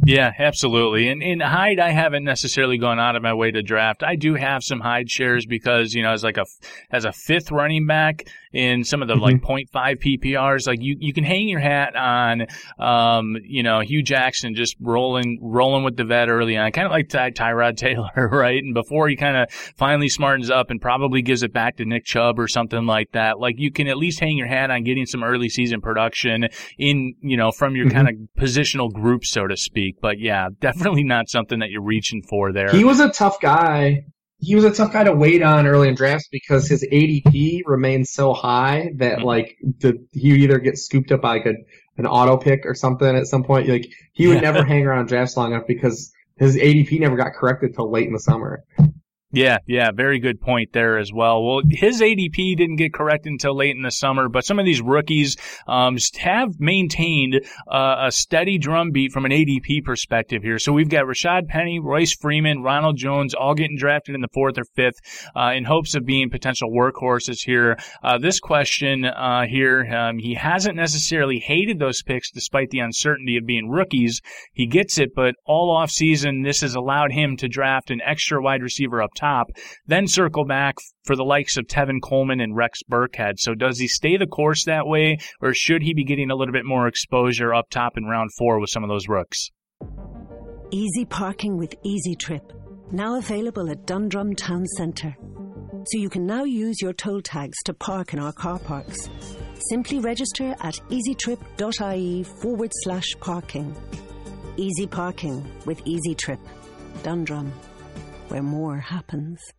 [0.05, 1.09] Yeah, absolutely.
[1.09, 4.03] And in Hyde, I haven't necessarily gone out of my way to draft.
[4.03, 6.46] I do have some Hyde shares because you know as like a
[6.90, 9.44] as a fifth running back in some of the mm-hmm.
[9.44, 12.46] like 0.5 PPRs, like you you can hang your hat on,
[12.78, 16.92] um, you know Hue Jackson just rolling rolling with the vet early on, kind of
[16.92, 18.62] like Ty- Tyrod Taylor, right?
[18.62, 22.04] And before he kind of finally smartens up and probably gives it back to Nick
[22.04, 25.06] Chubb or something like that, like you can at least hang your hat on getting
[25.06, 27.96] some early season production in you know from your mm-hmm.
[27.96, 29.96] kind of positional group, so to speak.
[30.00, 32.70] But yeah, definitely not something that you're reaching for there.
[32.70, 34.04] He was a tough guy.
[34.40, 38.11] He was a tough guy to wait on early in drafts because his ADP remains
[38.11, 39.26] so high that mm-hmm.
[39.26, 41.55] like the, he either gets scooped up by like a,
[41.98, 43.68] an auto pick or something at some point.
[43.68, 44.40] Like he would yeah.
[44.53, 48.14] never hang around drafts long enough because his ADP never got corrected till late in
[48.14, 48.64] the summer.
[49.32, 51.44] Yeah, yeah, very good point there as well.
[51.44, 54.82] Well, his ADP didn't get corrected until late in the summer, but some of these
[54.82, 55.36] rookies
[55.68, 57.40] um, have maintained
[57.70, 60.58] uh, a steady drumbeat from an ADP perspective here.
[60.58, 64.58] So we've got Rashad Penny, Royce Freeman, Ronald Jones, all getting drafted in the fourth
[64.58, 64.96] or fifth
[65.36, 67.78] uh, in hopes of being potential workhorses here.
[68.02, 73.36] Uh, this question uh, here, um, he hasn't necessarily hated those picks despite the uncertainty
[73.36, 74.20] of being rookies.
[74.52, 78.42] He gets it, but all off season, this has allowed him to draft an extra
[78.42, 79.48] wide receiver up top,
[79.87, 83.35] then circle back for the likes of Tevin Coleman and Rex Burkhead.
[83.38, 86.52] So does he stay the course that way, or should he be getting a little
[86.52, 89.50] bit more exposure up top in round four with some of those rooks?
[90.70, 92.52] Easy parking with Easy Trip,
[92.92, 95.16] now available at Dundrum Town Centre.
[95.87, 99.09] So you can now use your toll tags to park in our car parks.
[99.68, 103.74] Simply register at easytrip.ie forward slash parking.
[104.56, 106.40] Easy parking with Easy Trip.
[107.02, 107.52] Dundrum
[108.30, 109.52] where more happens.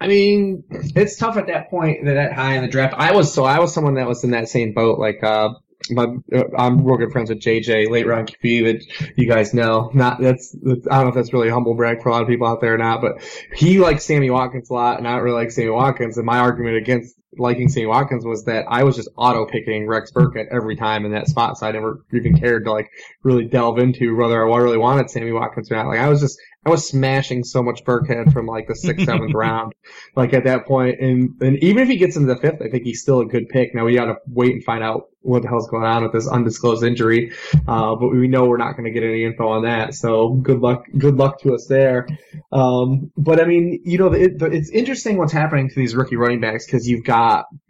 [0.00, 2.94] I mean, it's tough at that point, that high in the draft.
[2.96, 4.98] I was so I was someone that was in that same boat.
[4.98, 5.50] Like, uh,
[5.90, 9.90] my uh, I'm real good friends with JJ, late round QB that you guys know.
[9.94, 12.22] Not that's, that's, I don't know if that's really a humble brag for a lot
[12.22, 13.22] of people out there or not, but
[13.54, 16.16] he likes Sammy Watkins a lot, and I don't really like Sammy Watkins.
[16.16, 20.12] And my argument against liking Sammy Watkins was that I was just auto picking Rex
[20.12, 22.90] Burkhead every time in that spot, so I never even cared to like
[23.22, 25.86] really delve into whether I really wanted Sammy Watkins or not.
[25.86, 29.32] Like I was just I was smashing so much Burkhead from like the sixth, seventh
[29.34, 29.74] round,
[30.14, 31.00] like at that point.
[31.00, 33.48] And and even if he gets into the fifth, I think he's still a good
[33.48, 33.74] pick.
[33.74, 36.28] Now we got to wait and find out what the hell's going on with this
[36.28, 37.32] undisclosed injury.
[37.66, 39.94] Uh, but we know we're not going to get any info on that.
[39.94, 42.06] So good luck, good luck to us there.
[42.50, 46.40] Um, but I mean, you know, it, it's interesting what's happening to these rookie running
[46.40, 47.21] backs because you've got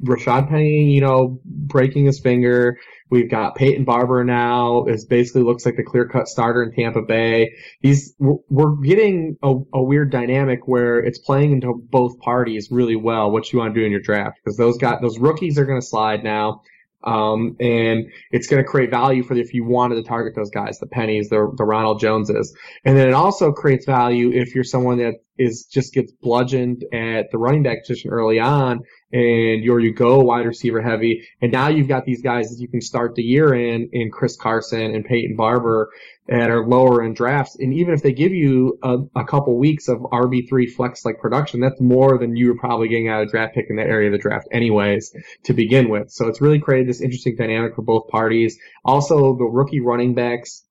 [0.03, 2.79] Rashad Penny, you know, breaking his finger.
[3.11, 4.85] We've got Peyton Barber now.
[4.85, 7.55] It basically looks like the clear cut starter in Tampa Bay.
[7.81, 13.31] He's, we're getting a, a, weird dynamic where it's playing into both parties really well
[13.31, 15.81] what you want to do in your draft because those got, those rookies are going
[15.81, 16.63] to slide now.
[17.05, 20.79] Um, and it's going to create value for if you wanted to target those guys,
[20.79, 22.57] the pennies, the, the Ronald Joneses.
[22.85, 27.31] And then it also creates value if you're someone that is just gets bludgeoned at
[27.31, 28.81] the running back position early on
[29.13, 31.27] and or you go wide receiver heavy.
[31.41, 34.37] And now you've got these guys that you can start the year in, in Chris
[34.37, 35.91] Carson and Peyton Barber
[36.29, 37.57] that are lower in drafts.
[37.59, 41.61] And even if they give you a, a couple weeks of RB3 flex like production,
[41.61, 44.13] that's more than you were probably getting out of draft pick in that area of
[44.13, 45.15] the draft anyways
[45.45, 46.11] to begin with.
[46.11, 48.59] So it's really created this interesting dynamic for both parties.
[48.85, 50.65] Also, the rookie running backs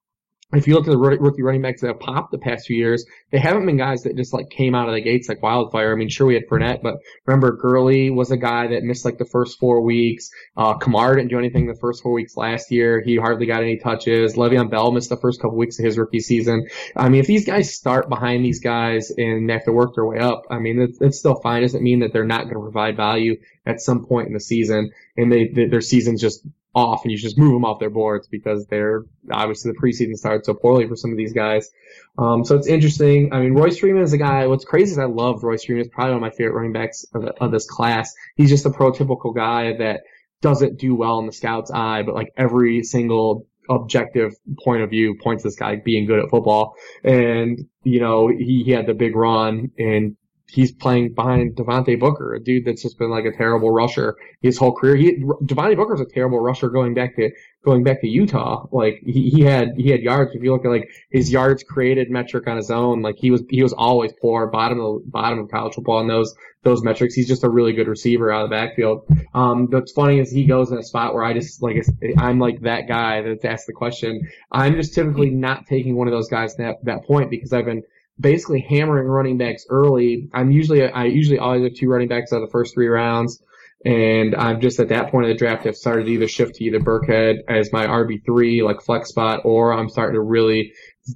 [0.54, 3.06] if you look at the rookie running backs that have popped the past few years,
[3.32, 5.94] they haven't been guys that just like came out of the gates like wildfire.
[5.94, 9.18] I mean, sure we had Fournette, but remember Gurley was a guy that missed like
[9.18, 10.30] the first four weeks.
[10.58, 13.02] Uh, Kamara didn't do anything the first four weeks last year.
[13.02, 14.36] He hardly got any touches.
[14.36, 16.68] Le'Veon Bell missed the first couple weeks of his rookie season.
[16.96, 20.06] I mean, if these guys start behind these guys and they have to work their
[20.06, 21.60] way up, I mean, it's, it's still fine.
[21.60, 24.40] It doesn't mean that they're not going to provide value at some point in the
[24.40, 27.90] season and they, they their season's just off and you just move them off their
[27.90, 31.70] boards because they're obviously the preseason started so poorly for some of these guys.
[32.18, 33.34] Um, so it's interesting.
[33.34, 34.48] I mean, Royce Freeman is a guy.
[34.48, 35.84] What's crazy is I love Royce Freeman.
[35.84, 38.14] He's probably one of my favorite running backs of, of this class.
[38.36, 40.02] He's just a prototypical guy that
[40.42, 45.16] doesn't do well in the scout's eye, but like every single objective point of view
[45.22, 46.76] points this guy being good at football.
[47.04, 50.16] And, you know, he, he had the big run and
[50.52, 54.58] he's playing behind Devontae Booker, a dude that's just been like a terrible rusher his
[54.58, 54.96] whole career.
[54.96, 57.32] He Devontae Booker's a terrible rusher going back to
[57.64, 58.68] going back to Utah.
[58.72, 60.32] Like he, he had he had yards.
[60.34, 63.44] If you look at like his yards created metric on his own, like he was
[63.50, 67.16] he was always poor, bottom of bottom of college football in those those metrics.
[67.16, 69.08] He's just a really good receiver out of the backfield.
[69.34, 71.86] Um, what's funny is he goes in a spot where I just like
[72.18, 74.30] I'm like that guy that's asked the question.
[74.52, 77.66] I'm just typically not taking one of those guys at that, that point because I've
[77.66, 77.84] been
[78.20, 80.30] basically hammering running backs early.
[80.34, 83.42] I'm usually I usually always have two running backs out of the first three rounds.
[83.84, 86.64] And I'm just at that point of the draft, I've started to either shift to
[86.64, 90.72] either Burkhead as my RB3, like flex spot, or I'm starting to really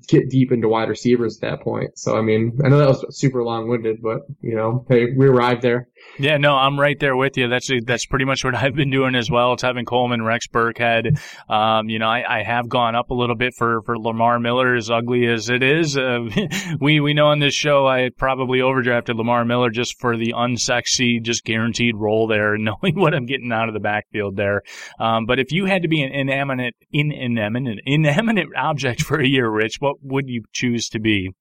[0.08, 1.98] get deep into wide receivers at that point.
[1.98, 5.28] So, I mean, I know that was super long winded, but, you know, hey, we
[5.28, 5.90] arrived there.
[6.18, 7.50] Yeah, no, I'm right there with you.
[7.50, 9.54] That's that's pretty much what I've been doing as well.
[9.54, 11.20] It's having Coleman, Rex Burkhead.
[11.50, 14.76] Um, you know, I, I, have gone up a little bit for, for Lamar Miller,
[14.76, 15.98] as ugly as it is.
[15.98, 16.20] Uh,
[16.80, 21.22] we we know on this show I probably overdrafted Lamar Miller just for the unsexy,
[21.22, 24.62] just guaranteed role there, knowing what I'm getting out of the backfield there.
[25.00, 29.28] Um, but if you had to be an inanimate, in, inanimate, inanimate object for a
[29.28, 31.32] year, Rich, what would you choose to be?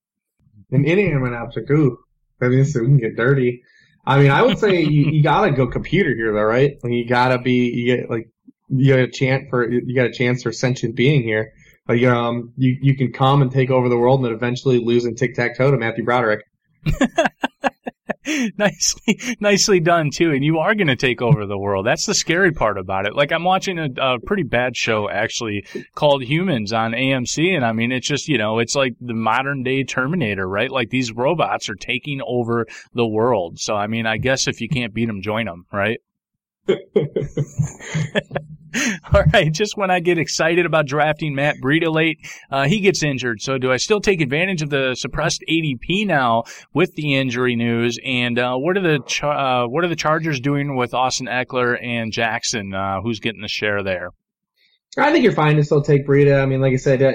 [0.70, 1.70] An inanimate object.
[1.70, 1.98] Ooh,
[2.40, 3.62] means we can get dirty.
[4.06, 6.72] I mean, I would say you, you gotta go computer here, though, right?
[6.82, 8.28] Like you gotta be, you get like
[8.68, 11.52] you got a chance for you got a chance for sentient being here.
[11.88, 15.04] Like um, you you can come and take over the world, and then eventually lose
[15.04, 16.44] in tic tac toe to Matthew Broderick.
[18.58, 20.32] nicely, nicely done too.
[20.32, 21.86] And you are going to take over the world.
[21.86, 23.14] That's the scary part about it.
[23.14, 27.72] Like I'm watching a, a, pretty bad show actually called Humans on AMC, and I
[27.72, 30.70] mean it's just you know it's like the modern day Terminator, right?
[30.70, 33.58] Like these robots are taking over the world.
[33.58, 36.00] So I mean, I guess if you can't beat them, join them, right?
[39.12, 42.18] All right, just when I get excited about drafting Matt Breida late,
[42.50, 43.40] uh, he gets injured.
[43.40, 47.98] So do I still take advantage of the suppressed ADP now with the injury news?
[48.04, 52.12] And uh, what are the uh, what are the Chargers doing with Austin Ekeler and
[52.12, 52.74] Jackson?
[52.74, 54.10] Uh, who's getting the share there?
[54.96, 56.40] I think you're fine to still take Breida.
[56.40, 57.12] I mean, like I said, uh,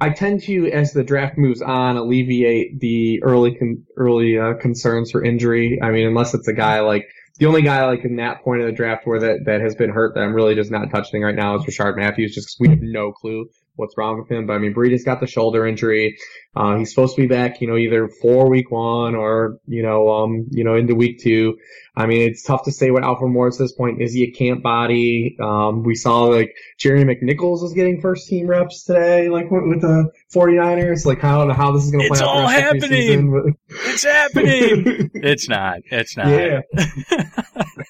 [0.00, 5.12] I tend to, as the draft moves on, alleviate the early con- early uh, concerns
[5.12, 5.78] for injury.
[5.80, 7.06] I mean, unless it's a guy like
[7.42, 9.90] the only guy like in that point of the draft where that, that has been
[9.90, 12.68] hurt that I'm really just not touching right now is Rishard Matthews, just because we
[12.68, 14.46] have no clue what's wrong with him.
[14.46, 16.18] But I mean, Breida's got the shoulder injury.
[16.54, 20.10] Uh, he's supposed to be back, you know, either for week one or, you know,
[20.10, 21.56] um, you know, into week two.
[21.96, 24.02] I mean, it's tough to say what Alfred Morris at this point.
[24.02, 25.36] Is he a camp body?
[25.40, 29.80] Um, we saw like Jerry McNichols was getting first team reps today, like with, with
[29.80, 31.06] the 49ers.
[31.06, 32.22] Like, I don't know how this is going to play out.
[32.22, 32.36] it's out.
[32.36, 32.90] All happening.
[32.90, 35.10] Season, it's happening.
[35.14, 35.78] it's not.
[35.90, 36.28] It's not.
[36.28, 36.60] Yeah.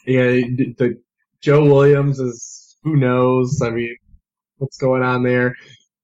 [0.06, 0.30] yeah.
[0.30, 1.02] The, the
[1.40, 3.60] Joe Williams is, who knows?
[3.62, 3.96] I mean,
[4.62, 5.54] what's going on there.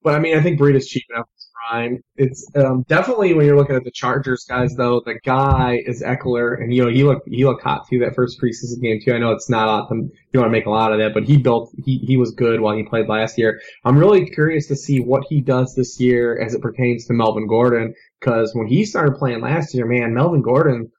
[0.03, 1.99] But I mean, I think Breed is cheap enough his prime.
[2.17, 5.03] It's um, definitely when you're looking at the Chargers guys, though.
[5.05, 8.41] The guy is Ekeler, and you know he looked he looked hot through that first
[8.41, 9.13] preseason game too.
[9.13, 9.99] I know it's not awesome.
[9.99, 12.31] You don't want to make a lot of that, but he built he he was
[12.31, 13.61] good while he played last year.
[13.85, 17.49] I'm really curious to see what he does this year as it pertains to Melvin
[17.49, 20.91] Gordon, because when he started playing last year, man, Melvin Gordon.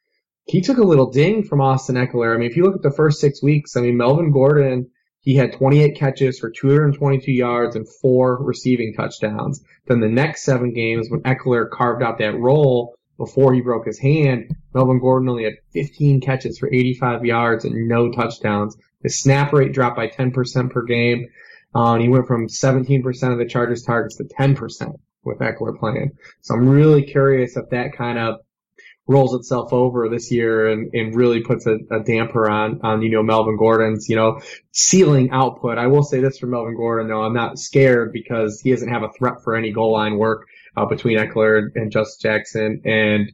[0.46, 2.34] He took a little ding from Austin Ekeler.
[2.34, 4.90] I mean, if you look at the first six weeks, I mean, Melvin Gordon
[5.22, 9.62] he had 28 catches for 222 yards and four receiving touchdowns.
[9.86, 14.00] Then the next seven games, when Ekeler carved out that role before he broke his
[14.00, 18.78] hand, Melvin Gordon only had 15 catches for 85 yards and no touchdowns.
[19.04, 21.28] His snap rate dropped by 10% per game.
[21.76, 26.12] Uh, and he went from 17% of the Chargers targets to 10% with Ekeler playing.
[26.42, 28.40] So I'm really curious if that kind of
[29.10, 33.10] rolls itself over this year and, and really puts a, a, damper on, on, you
[33.10, 34.40] know, Melvin Gordon's, you know,
[34.72, 35.80] ceiling output.
[35.80, 39.02] I will say this for Melvin Gordon though, I'm not scared because he doesn't have
[39.02, 40.46] a threat for any goal line work
[40.78, 42.82] uh, between Ekeler and Justin Jackson.
[42.86, 43.32] And,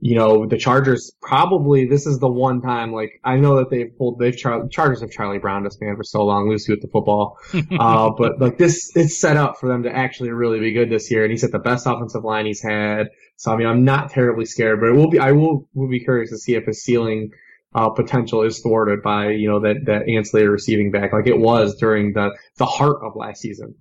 [0.00, 3.94] you know, the Chargers probably, this is the one time, like, I know that they've
[3.98, 6.88] pulled, they've, Char- Chargers have Charlie Brown this man for so long, Lucy with the
[6.88, 7.36] football.
[7.78, 11.10] uh, but like this, it's set up for them to actually really be good this
[11.10, 11.24] year.
[11.24, 13.08] And he's at the best offensive line he's had.
[13.38, 15.20] So I mean, I'm not terribly scared, but it will be.
[15.20, 17.30] I will will be curious to see if his ceiling
[17.72, 21.76] uh, potential is thwarted by you know that that ancillary receiving back like it was
[21.76, 23.76] during the the heart of last season.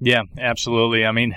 [0.00, 1.06] Yeah, absolutely.
[1.06, 1.36] I mean,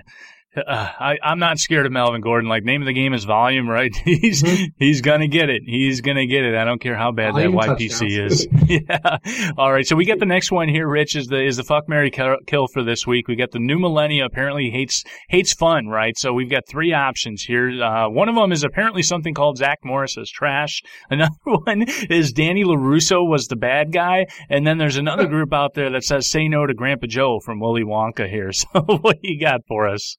[0.55, 2.49] uh, I, I'm not scared of Melvin Gordon.
[2.49, 3.95] Like name of the game is volume, right?
[4.05, 4.65] He's mm-hmm.
[4.77, 5.61] he's gonna get it.
[5.65, 6.55] He's gonna get it.
[6.55, 8.47] I don't care how bad volume that YPC is.
[8.67, 9.17] yeah.
[9.57, 9.85] All right.
[9.85, 10.87] So we get the next one here.
[10.87, 13.27] Rich is the is the fuck marry kill for this week.
[13.27, 14.25] We got the new millennia.
[14.25, 16.17] Apparently hates hates fun, right?
[16.17, 17.69] So we've got three options here.
[17.81, 20.81] Uh, one of them is apparently something called Zach Morris is trash.
[21.09, 25.75] Another one is Danny Larusso was the bad guy, and then there's another group out
[25.75, 28.51] there that says say no to Grandpa Joe from Willy Wonka here.
[28.59, 30.17] So what do you got for us?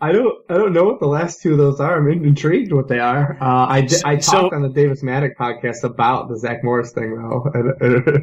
[0.00, 1.96] I don't, I don't know what the last two of those are.
[1.98, 3.36] I'm intrigued what they are.
[3.40, 7.16] Uh, I, I talked So- on the Davis Mattek podcast about the Zach Morris thing
[7.16, 7.44] though.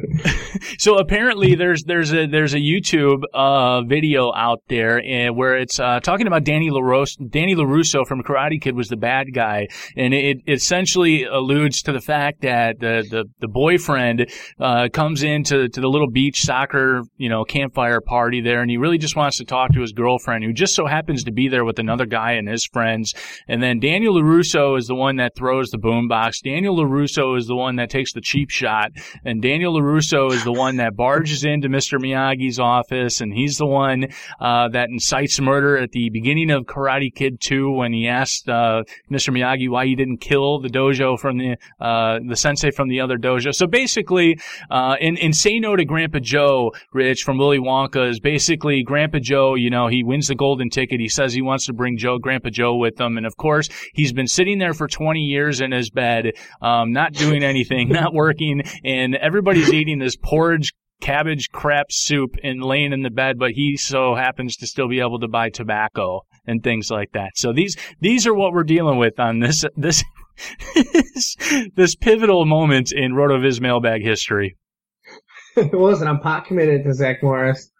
[0.78, 5.78] So apparently, there's there's a there's a YouTube uh, video out there uh, where it's
[5.78, 7.30] uh, talking about Danny LaRusso.
[7.30, 12.00] Danny Larusso from Karate Kid was the bad guy, and it essentially alludes to the
[12.00, 17.28] fact that the the, the boyfriend uh, comes into to the little beach soccer you
[17.28, 20.52] know campfire party there, and he really just wants to talk to his girlfriend, who
[20.52, 23.14] just so happens to be there with another guy and his friends.
[23.48, 26.42] And then Daniel Larusso is the one that throws the boombox.
[26.42, 28.92] Daniel Larusso is the one that takes the cheap shot,
[29.24, 31.98] and Daniel Larusso is the one that barges into Mr.
[31.98, 34.06] Miyagi's office, and he's the one
[34.40, 38.82] uh, that incites murder at the beginning of Karate Kid 2 when he asked uh,
[39.10, 39.34] Mr.
[39.34, 43.18] Miyagi why he didn't kill the dojo from the uh, the sensei from the other
[43.18, 43.54] dojo.
[43.54, 44.38] So basically,
[44.70, 49.18] uh, in in Say No to Grandpa Joe, Rich from Willy Wonka is basically Grandpa
[49.18, 49.54] Joe.
[49.54, 51.00] You know, he wins the golden ticket.
[51.00, 54.12] He says he wants to bring Joe, Grandpa Joe, with him, and of course, he's
[54.12, 58.62] been sitting there for 20 years in his bed, um, not doing anything, not working,
[58.84, 63.76] and everybody's eating this porridge cabbage crap soup and laying in the bed, but he
[63.76, 67.30] so happens to still be able to buy tobacco and things like that.
[67.36, 70.04] So these these are what we're dealing with on this this
[71.76, 74.56] this pivotal moment in Rotoviz mailbag history.
[75.56, 77.70] well, listen, I'm pot committed to Zach Morris.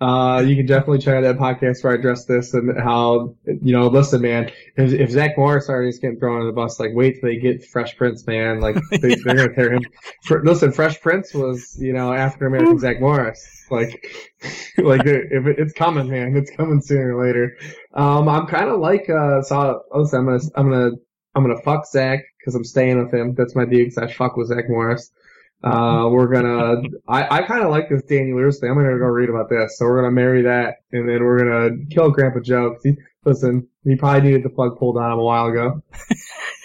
[0.00, 3.72] Uh, you can definitely check out that podcast where I address this and how, you
[3.72, 6.92] know, listen, man, if, if Zach Morris already is getting thrown under the bus, like,
[6.94, 8.60] wait till they get Fresh Prince, man.
[8.60, 9.82] Like, they, they're going to tear him.
[10.24, 13.66] For, listen, Fresh Prince was, you know, African American Zach Morris.
[13.70, 13.90] Like,
[14.78, 17.58] like, if it, it's coming, man, it's coming sooner or later.
[17.92, 20.96] Um, I'm kind of like, uh, so, listen, I'm going to, I'm going to,
[21.34, 23.34] I'm going to fuck Zach because I'm staying with him.
[23.34, 25.10] That's my deal because I fuck with Zach Morris.
[25.62, 28.70] Uh, we're gonna, I, I kind of like this Daniel Lewis thing.
[28.70, 29.78] I'm gonna go read about this.
[29.78, 32.76] So we're gonna marry that and then we're gonna kill Grandpa Joe.
[32.82, 32.94] He,
[33.24, 35.82] listen, he probably needed the plug pulled on him a while ago.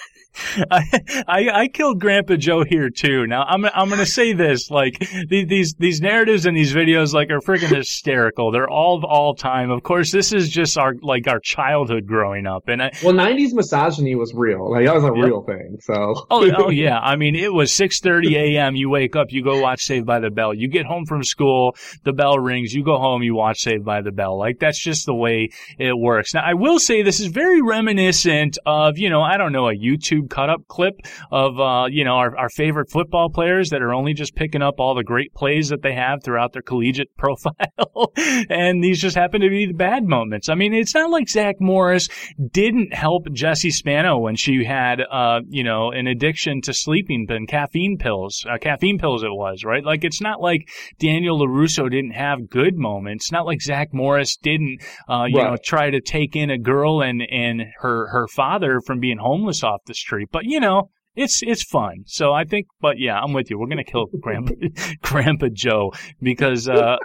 [0.71, 0.83] I,
[1.27, 3.27] I I killed Grandpa Joe here too.
[3.27, 4.99] Now I'm I'm gonna say this like
[5.29, 8.51] the- these these narratives and these videos like are freaking hysterical.
[8.51, 9.69] They're all of all time.
[9.71, 13.53] Of course, this is just our like our childhood growing up, and I, Well, 90s
[13.53, 14.69] misogyny was real.
[14.71, 15.25] Like, that was a Yep.
[15.25, 15.77] real thing.
[15.81, 15.93] So.
[16.29, 16.99] Oh, oh yeah.
[16.99, 18.75] I mean, it was 6:30 a.m.
[18.75, 20.53] You wake up, you go watch Saved by the Bell.
[20.53, 24.01] You get home from school, the bell rings, you go home, you watch Saved by
[24.01, 24.37] the Bell.
[24.37, 26.33] Like that's just the way it works.
[26.33, 29.75] Now, I will say this is very reminiscent of, you know, I don't know, a
[29.75, 30.95] YouTube cut up clip
[31.31, 34.75] of uh, you know, our, our favorite football players that are only just picking up
[34.79, 38.11] all the great plays that they have throughout their collegiate profile.
[38.49, 40.49] and these just happen to be the bad moments.
[40.49, 42.07] I mean, it's not like Zach Morris
[42.51, 47.47] didn't help Jessie Spano when she had, uh, you know, an addiction to sleeping and
[47.47, 48.45] caffeine pills.
[48.49, 49.83] Uh, caffeine pills it was, right?
[49.83, 50.67] Like, it's not like
[50.99, 53.25] Daniel LaRusso didn't have good moments.
[53.25, 55.51] It's not like Zach Morris didn't, uh, you Right.
[55.51, 59.63] know, try to take in a girl and, and her, her father from being homeless
[59.63, 60.29] off the street.
[60.35, 62.03] But, you know, it's it's fun.
[62.07, 63.57] So I think, but yeah, I'm with you.
[63.57, 64.53] We're gonna kill Grandpa
[65.01, 66.97] Grandpa Joe because uh,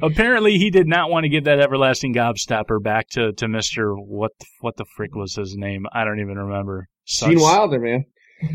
[0.00, 4.32] apparently he did not want to give that everlasting gobstopper back to to Mister what
[4.40, 5.84] the, what the frick was his name?
[5.92, 6.88] I don't even remember.
[7.04, 8.06] Gene Sudge- Wilder, man.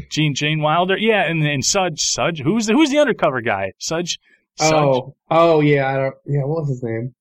[0.10, 0.98] Gene Gene Wilder.
[0.98, 2.42] Yeah, and and Sudge Sudge.
[2.42, 3.74] Who's the who's the undercover guy?
[3.78, 4.18] Sudge.
[4.56, 4.72] Sudge.
[4.72, 7.14] Oh, oh yeah, I don't, yeah, what was his name?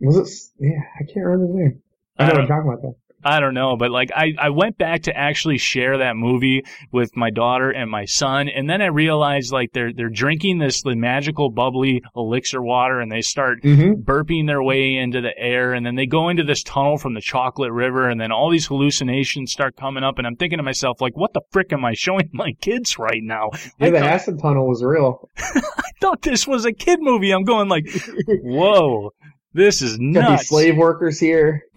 [0.00, 1.82] Was it, yeah, I can't remember his name.
[2.18, 2.96] I I know what I'm talking about though.
[3.24, 6.62] I don't know, but like I, I went back to actually share that movie
[6.92, 10.82] with my daughter and my son, and then I realized like they're they're drinking this
[10.82, 14.02] the magical bubbly elixir water, and they start Mm-hmm.
[14.02, 17.20] burping their way into the air, and then they go into this tunnel from the
[17.20, 21.00] chocolate river, and then all these hallucinations start coming up, and I'm thinking to myself
[21.00, 23.50] like, what the frick am I showing my kids right now?
[23.78, 25.28] Yeah, I the thought, acid tunnel was real.
[25.38, 27.32] I thought this was a kid movie.
[27.32, 27.86] I'm going like,
[28.42, 29.10] whoa,
[29.52, 30.48] this is nuts.
[30.48, 31.62] slave workers here,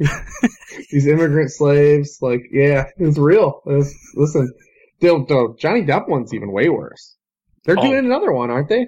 [0.92, 2.20] these immigrant slaves.
[2.22, 3.62] Like, yeah, it's real.
[3.66, 4.52] It's, listen,
[5.00, 7.16] the, the Johnny Depp one's even way worse.
[7.66, 7.82] They're Oh.
[7.82, 8.88] doing another one, aren't they?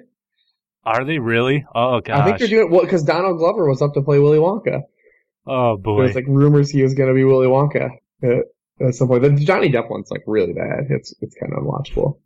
[0.84, 1.64] Are they really?
[1.74, 2.20] Oh gosh.
[2.20, 4.82] I think they're doing well because Donald Glover was up to play Willy Wonka.
[5.46, 6.02] oh boy.
[6.02, 7.90] There's like rumors he was going to be Willy Wonka
[8.22, 9.22] at, at some point.
[9.22, 10.86] The Johnny Depp one's like really bad.
[10.90, 12.18] It's it's kind of unwatchable.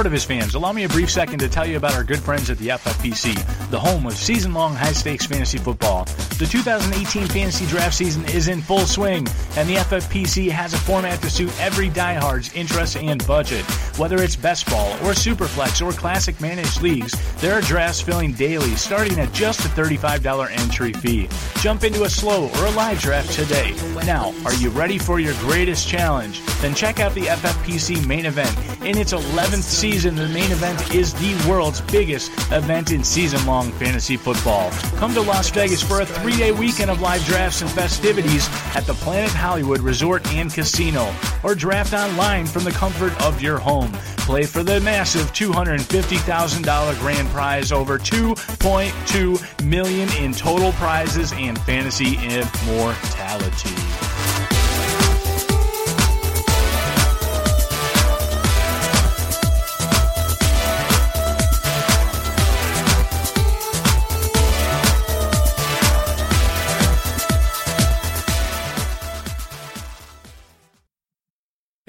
[0.00, 2.48] Hey, RotoViz fans, allow me a brief second to tell you about our good friends
[2.48, 3.34] at the FFPC,
[3.70, 6.06] the home of season long high stakes fantasy football.
[6.38, 9.28] The 2018 fantasy draft season is in full swing,
[9.58, 13.62] and the FFPC has a format to suit every diehard's interest and budget.
[13.98, 18.76] Whether it's best ball or superflex or classic managed leagues, there are drafts filling daily
[18.76, 21.28] starting at just a $35 entry fee.
[21.56, 23.74] Jump into a slow or a live draft today.
[24.06, 26.40] Now, are you ready for your greatest challenge?
[26.62, 28.56] Then check out the FFPC main event.
[28.82, 33.72] In its 11th season, the main event is the world's biggest event in season long
[33.72, 34.70] fantasy football.
[34.96, 38.86] Come to Las Vegas for a three day weekend of live drafts and festivities at
[38.86, 41.12] the Planet Hollywood Resort and Casino,
[41.42, 43.90] or draft online from the comfort of your home.
[44.18, 52.14] Play for the massive $250,000 grand prize, over 2.2 million in total prizes and fantasy
[52.14, 54.59] immortality.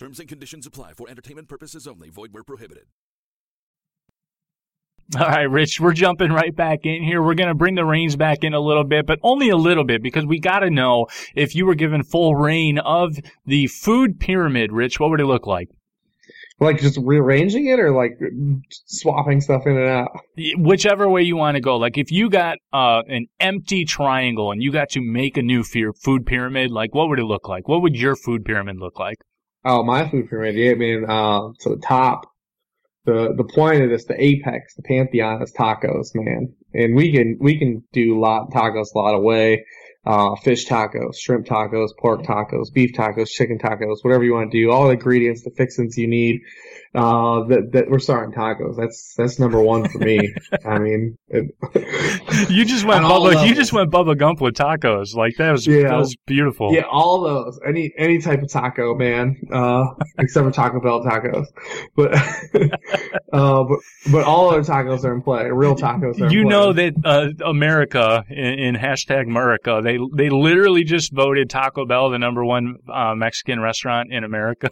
[0.00, 2.10] Terms and conditions apply for entertainment purposes only.
[2.10, 2.86] Void where prohibited.
[5.16, 7.22] All right, Rich, we're jumping right back in here.
[7.22, 9.84] We're going to bring the reins back in a little bit, but only a little
[9.84, 14.18] bit because we got to know if you were given full reign of the food
[14.18, 15.68] pyramid, Rich, what would it look like?
[16.58, 18.18] Like just rearranging it or like
[18.70, 20.08] swapping stuff in and out?
[20.56, 21.76] Whichever way you want to go.
[21.76, 25.62] Like if you got uh, an empty triangle and you got to make a new
[25.62, 27.68] food pyramid, like what would it look like?
[27.68, 29.18] What would your food pyramid look like?
[29.64, 30.72] Oh, my food pyramid.
[30.72, 32.30] I mean, uh, to the top,
[33.06, 36.54] the, the point of this, the apex, the pantheon is tacos, man.
[36.74, 39.64] And we can, we can do lot, tacos a lot of way.
[40.06, 44.58] Uh, fish tacos, shrimp tacos, pork tacos, beef tacos, chicken tacos, whatever you want to
[44.58, 44.70] do.
[44.70, 46.42] All the ingredients, the fixings you need
[46.94, 48.76] uh, that, that we're starting tacos.
[48.76, 50.32] That's that's number one for me.
[50.64, 51.50] I mean, it,
[52.48, 53.46] you just went Bubba.
[53.46, 55.14] You just went Bubba Gump with tacos.
[55.14, 56.72] Like that was yeah, that was beautiful.
[56.72, 57.58] Yeah, all those.
[57.66, 59.36] Any any type of taco, man.
[59.52, 59.86] Uh,
[60.18, 61.46] except for Taco Bell tacos,
[61.96, 62.14] but
[63.32, 63.78] uh, but
[64.12, 65.50] but all other tacos are in play.
[65.50, 66.20] Real tacos.
[66.20, 71.50] Are you know that uh, America in, in, hashtag America, they they literally just voted
[71.50, 74.70] Taco Bell the number one uh, Mexican restaurant in America.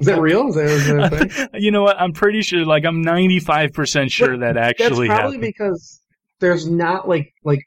[0.00, 0.48] Is that real?
[0.48, 2.00] Is that, is that you know what?
[2.00, 2.64] I'm pretty sure.
[2.64, 5.08] Like, I'm 95 percent sure but that actually.
[5.08, 5.40] That's probably happened.
[5.42, 6.00] because
[6.40, 7.60] there's not like like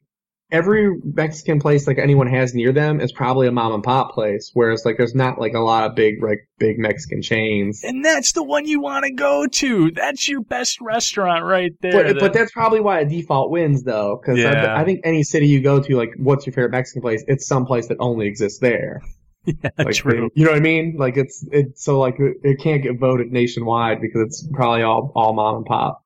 [0.53, 4.51] every Mexican place like anyone has near them is probably a mom and pop place.
[4.53, 7.83] Whereas like there's not like a lot of big like big Mexican chains.
[7.83, 9.91] And that's the one you want to go to.
[9.91, 12.13] That's your best restaurant right there.
[12.13, 14.75] But, but that's probably why a default wins though, because yeah.
[14.75, 17.23] I, I think any city you go to, like, what's your favorite Mexican place?
[17.27, 19.01] It's some place that only exists there.
[19.61, 20.29] Yeah, like, true.
[20.35, 20.95] You know what I mean?
[20.97, 25.33] Like it's it's so like it can't get voted nationwide because it's probably all all
[25.33, 26.01] mom and pop.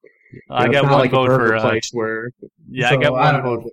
[0.50, 2.32] I know, got one like vote for uh, place uh, where.
[2.70, 3.64] Yeah, so I got one I vote.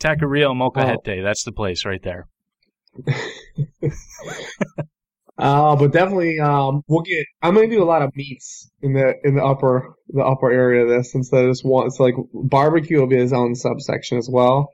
[0.00, 1.20] Taqueria Molcajete.
[1.20, 1.24] Oh.
[1.24, 2.26] That's the place right there.
[5.38, 7.26] uh, but definitely, um, we'll get.
[7.42, 10.84] I'm gonna do a lot of meats in the in the upper the upper area
[10.84, 11.86] of this instead of just one.
[11.86, 14.70] It's like barbecue will be its own subsection as well,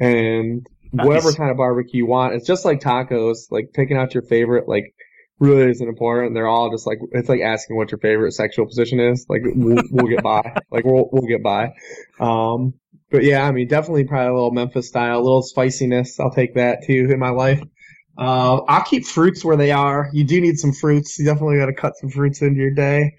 [0.00, 1.06] and nice.
[1.06, 2.34] whatever kind of barbecue you want.
[2.34, 4.94] It's just like tacos, like picking out your favorite, like
[5.38, 6.34] really isn't important.
[6.34, 9.26] They're all just like, it's like asking what your favorite sexual position is.
[9.28, 11.72] Like we'll, we'll get by, like we'll, we'll get by.
[12.20, 12.74] Um,
[13.10, 16.18] but yeah, I mean, definitely probably a little Memphis style, a little spiciness.
[16.18, 17.62] I'll take that too in my life.
[18.16, 20.10] Uh, I'll keep fruits where they are.
[20.12, 21.18] You do need some fruits.
[21.18, 23.16] You definitely got to cut some fruits into your day.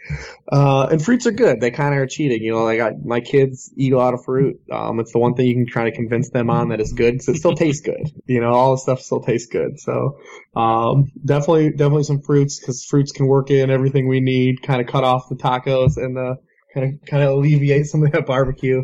[0.52, 1.62] Uh, and fruits are good.
[1.62, 2.44] They kind of are cheating.
[2.44, 4.62] You know, I, my kids eat a lot of fruit.
[4.72, 7.24] Um, it's the one thing you can try to convince them on that is good.
[7.24, 8.12] So it still tastes good.
[8.28, 9.80] You know, all the stuff still tastes good.
[9.80, 10.20] So,
[10.56, 14.62] um, definitely, definitely some fruits because fruits can work in everything we need.
[14.62, 16.36] Kind of cut off the tacos and the
[16.74, 18.84] kind of kind of alleviate some of that barbecue.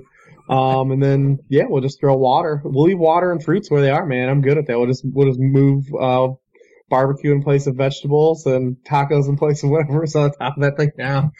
[0.50, 2.62] Um, and then yeah, we'll just throw water.
[2.64, 4.30] We'll leave water and fruits where they are, man.
[4.30, 4.78] I'm good at that.
[4.78, 6.30] We'll just we'll just move uh,
[6.89, 10.76] barbecue in place of vegetables and tacos in place of whatever's on top of that
[10.78, 11.32] thing now.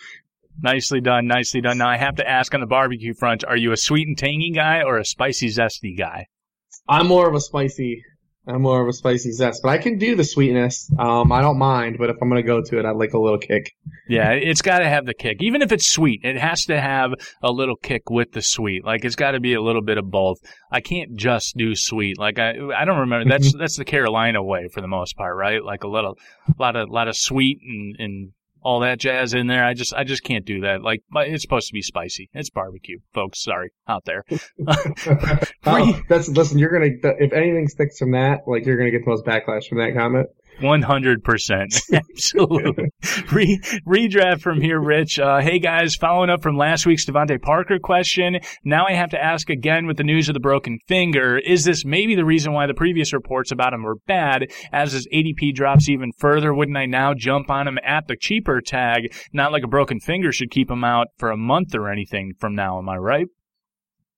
[0.62, 1.78] Nicely done, nicely done.
[1.78, 4.52] Now I have to ask on the barbecue front, are you a sweet and tangy
[4.52, 6.28] guy or a spicy zesty guy?
[6.88, 8.04] I'm more of a spicy.
[8.48, 10.92] I'm more of a spicy zest, but I can do the sweetness.
[10.98, 13.38] Um, I don't mind, but if I'm gonna go to it, I'd like a little
[13.38, 13.76] kick.
[14.08, 15.38] Yeah, it's got to have the kick.
[15.42, 17.12] Even if it's sweet, it has to have
[17.44, 18.84] a little kick with the sweet.
[18.84, 20.40] Like it's got to be a little bit of both.
[20.72, 22.18] I can't just do sweet.
[22.18, 23.30] Like I, I don't remember.
[23.30, 25.64] That's that's the Carolina way for the most part, right?
[25.64, 26.18] Like a little,
[26.58, 28.32] lot of lot of sweet and and
[28.62, 29.64] all that jazz in there.
[29.64, 30.82] I just I just can't do that.
[30.82, 32.30] Like it's supposed to be spicy.
[32.34, 33.44] It's barbecue, folks.
[33.44, 34.24] Sorry out there.
[35.66, 36.58] oh, that's listen.
[36.58, 39.80] You're gonna if anything sticks from that, like you're gonna get the most backlash from
[39.80, 40.28] that comment.
[40.62, 42.90] One hundred percent, absolutely.
[43.32, 45.18] Re- redraft from here, Rich.
[45.18, 48.40] Uh, hey guys, following up from last week's DeVante Parker question.
[48.66, 51.38] Now I have to ask again with the news of the broken finger.
[51.38, 54.48] Is this maybe the reason why the previous reports about him were bad?
[54.74, 58.60] As his ADP drops even further, wouldn't I now jump on him at the cheaper
[58.60, 59.14] tag?
[59.32, 62.54] Not like a broken finger should keep him out for a month or anything from
[62.54, 62.80] now.
[62.80, 63.28] Am I right?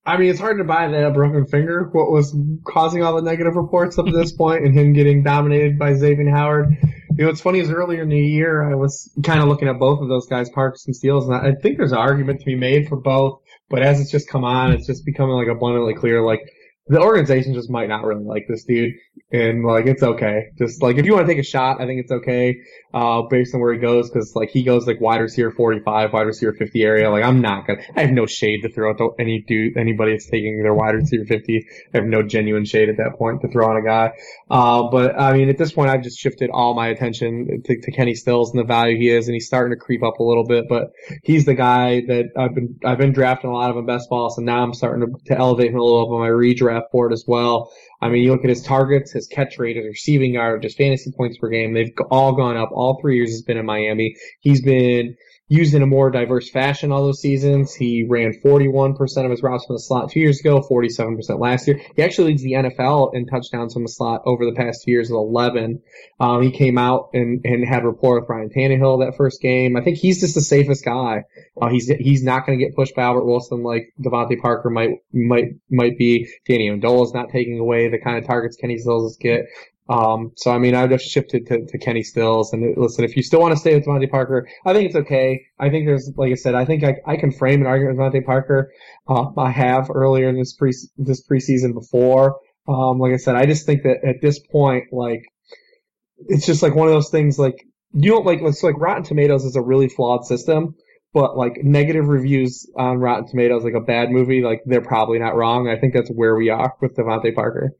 [0.05, 1.89] I mean, it's hard to buy that a broken finger.
[1.91, 2.35] What was
[2.65, 6.29] causing all the negative reports up to this point, and him getting dominated by Xavien
[6.29, 6.75] Howard.
[6.81, 9.77] You know, what's funny is earlier in the year, I was kind of looking at
[9.77, 12.55] both of those guys, Parks and Steeles, and I think there's an argument to be
[12.55, 13.41] made for both.
[13.69, 16.41] But as it's just come on, it's just becoming like abundantly clear, like
[16.87, 18.93] the organization just might not really like this dude,
[19.31, 20.47] and like it's okay.
[20.57, 22.55] Just like if you want to take a shot, I think it's okay,
[22.93, 26.21] uh, based on where he goes, because like he goes like wide receiver 45, wide
[26.21, 27.09] receiver 50 area.
[27.09, 30.29] Like I'm not gonna, I have no shade to throw to any dude, anybody that's
[30.29, 31.67] taking their wide receiver 50.
[31.93, 34.13] I have no genuine shade at that point to throw on a guy.
[34.49, 37.91] Uh, but I mean at this point I've just shifted all my attention to, to
[37.91, 40.45] Kenny Stills and the value he is, and he's starting to creep up a little
[40.45, 40.65] bit.
[40.67, 40.91] But
[41.23, 44.29] he's the guy that I've been I've been drafting a lot of in best ball,
[44.29, 47.13] so now I'm starting to, to elevate him a little up on my redraft board
[47.13, 47.71] as well.
[48.01, 51.11] I mean, you look at his targets, his catch rate, his receiving yard, just fantasy
[51.11, 51.73] points per game.
[51.73, 52.69] They've all gone up.
[52.71, 54.15] All three years he's been in Miami.
[54.39, 55.15] He's been
[55.51, 57.75] used in a more diverse fashion all those seasons.
[57.75, 58.95] He ran 41%
[59.25, 61.81] of his routes from the slot two years ago, 47% last year.
[61.93, 65.09] He actually leads the NFL in touchdowns from the slot over the past two years
[65.09, 65.81] with 11.
[66.21, 69.75] Um, he came out and, and had rapport with Ryan Tannehill that first game.
[69.75, 71.25] I think he's just the safest guy.
[71.61, 74.99] Uh, he's he's not going to get pushed by Albert Wilson like DeVante Parker might
[75.11, 76.29] might might be.
[76.47, 79.41] Danny is not taking away the kind of targets Kenny Stills get.
[79.91, 82.53] Um, so I mean, I've just shifted to, to Kenny Stills.
[82.53, 85.41] And listen, if you still want to stay with DeVante Parker, I think it's okay.
[85.59, 88.13] I think there's, like I said, I think I, I can frame an argument with
[88.13, 88.71] DeVante Parker.
[89.07, 92.39] Uh, I have earlier in this pre this preseason before.
[92.67, 95.23] Um, like I said, I just think that at this point, like
[96.27, 97.37] it's just like one of those things.
[97.37, 97.61] Like
[97.91, 100.75] you don't like it's like Rotten Tomatoes is a really flawed system.
[101.13, 105.35] But like negative reviews on Rotten Tomatoes, like a bad movie, like they're probably not
[105.35, 105.67] wrong.
[105.67, 107.71] I think that's where we are with DeVante Parker.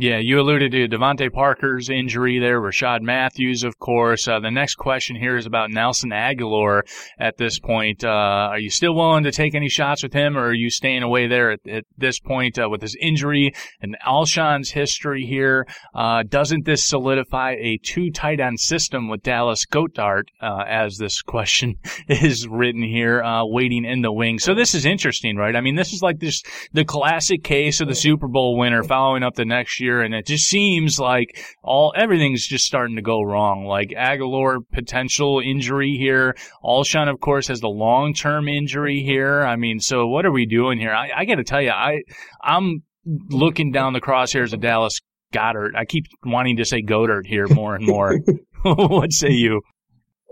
[0.00, 4.28] Yeah, you alluded to DeVante Parker's injury there, Rishard Matthews, of course.
[4.28, 6.82] Uh, the next question here is about Nelson Agholor
[7.18, 8.04] at this point.
[8.04, 11.02] Uh, are you still willing to take any shots with him, or are you staying
[11.02, 15.66] away there at, at this point uh, with his injury and Alshon's history here?
[15.92, 21.22] Uh, doesn't this solidify a two tight end system with Dallas Goedert, uh, as this
[21.22, 21.74] question
[22.08, 24.38] is written here, uh, waiting in the wing?
[24.38, 25.56] So this is interesting, right?
[25.56, 29.24] I mean, this is like this, the classic case of the Super Bowl winner following
[29.24, 33.02] up the next year year, and it just seems like all everything's just starting to
[33.02, 33.64] go wrong.
[33.64, 36.36] Like Agholor potential injury here.
[36.62, 39.42] Alshon, of course, has the long term injury here.
[39.42, 40.92] I mean, so what are we doing here?
[40.92, 42.02] I, I got to tell you, I
[42.42, 42.82] I'm
[43.30, 45.00] looking down the crosshairs of Dallas
[45.32, 45.74] Goddard.
[45.76, 48.18] I keep wanting to say Goddard here more and more.
[48.62, 49.62] what say you?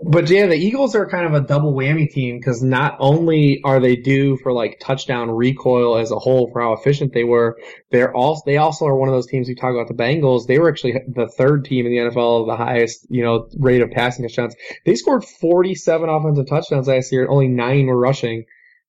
[0.03, 3.79] But yeah, the Eagles are kind of a double whammy team because not only are
[3.79, 7.57] they due for like touchdown recoil as a whole for how efficient they were,
[7.91, 10.45] they're also they also are one of those teams we talk about the Bengals.
[10.45, 13.81] They were actually the third team in the NFL of the highest you know rate
[13.81, 14.55] of passing touchdowns.
[14.85, 17.27] They scored 47 offensive touchdowns last year.
[17.27, 18.45] Only nine were rushing.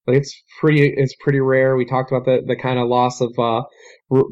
[0.07, 1.75] Like it's pretty it's pretty rare.
[1.75, 3.63] We talked about the the kind of loss of uh,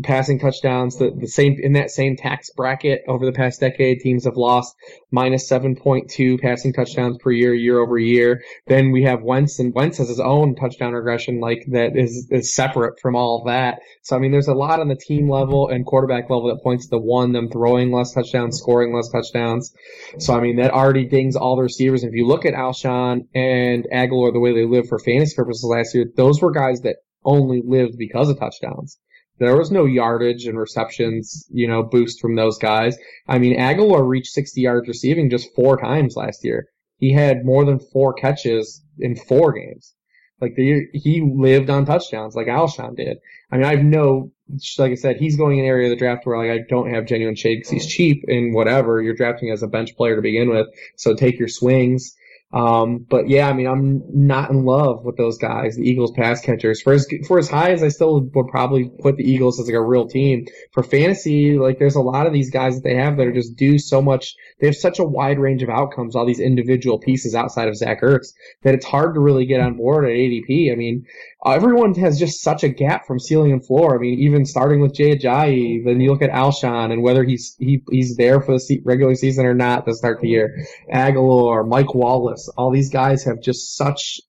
[0.02, 0.96] passing touchdowns.
[0.96, 4.74] The, the same in that same tax bracket over the past decade, teams have lost
[5.10, 8.42] minus 7.2 passing touchdowns per year, year over year.
[8.66, 12.54] Then we have Wentz, and Wentz has his own touchdown regression, like that is is
[12.54, 13.80] separate from all that.
[14.02, 16.88] So I mean, there's a lot on the team level and quarterback level that points
[16.88, 19.72] to one them throwing less touchdowns, scoring less touchdowns.
[20.18, 22.02] So I mean, that already dings all the receivers.
[22.02, 25.94] If you look at Alshon and Agholor, the way they lived for fantasy purposes last
[25.94, 28.98] year, those were guys that only lived because of touchdowns.
[29.38, 32.96] There was no yardage and receptions, you know, boost from those guys.
[33.28, 36.68] I mean, Agholor reached 60 yards receiving just four times last year.
[36.98, 39.94] He had more than four catches in four games.
[40.40, 43.18] Like the, he lived on touchdowns like Alshon did.
[43.50, 44.32] I mean, I've no,
[44.78, 46.92] like I said, he's going in an area of the draft where like I don't
[46.92, 49.00] have genuine shade because he's cheap and whatever.
[49.00, 50.66] You're drafting as a bench player to begin with,
[50.96, 52.14] so take your swings.
[52.52, 56.40] Um, but yeah, I mean, I'm not in love with those guys, the Eagles pass
[56.40, 56.80] catchers.
[56.80, 59.74] For as for as high as I still would probably put the Eagles as like
[59.74, 63.16] a real team for fantasy, like there's a lot of these guys that they have
[63.16, 64.34] that are just do so much.
[64.60, 68.00] They have such a wide range of outcomes, all these individual pieces outside of Zach
[68.00, 68.28] Ertz,
[68.62, 70.72] that it's hard to really get on board at ADP.
[70.72, 71.04] I mean,
[71.52, 73.96] everyone has just such a gap from ceiling and floor.
[73.96, 77.54] I mean, even starting with Jay Ajayi, then you look at Alshon and whether he's
[77.58, 80.66] he, he's there for the regular season or not to start the year.
[80.92, 84.20] Agholor, Mike Wallace, all these guys have just such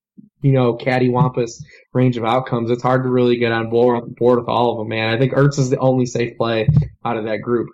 [0.41, 1.63] you know cattywampus
[1.93, 2.71] range of outcomes.
[2.71, 5.13] It's hard to really get on board board with all of them, man.
[5.13, 6.67] I think Ertz is the only safe play
[7.03, 7.69] out of that group.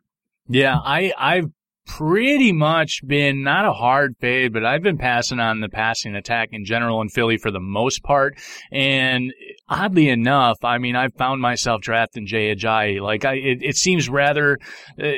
[0.48, 1.52] Yeah, I I've
[1.86, 6.50] pretty much been not a hard fade, but I've been passing on the passing attack
[6.52, 8.38] in general in Philly for the most part.
[8.72, 9.34] And
[9.68, 13.02] oddly enough, I mean, I've found myself drafting Jay Ajayi.
[13.02, 14.60] Like, I, it, it seems rather
[15.02, 15.12] uh,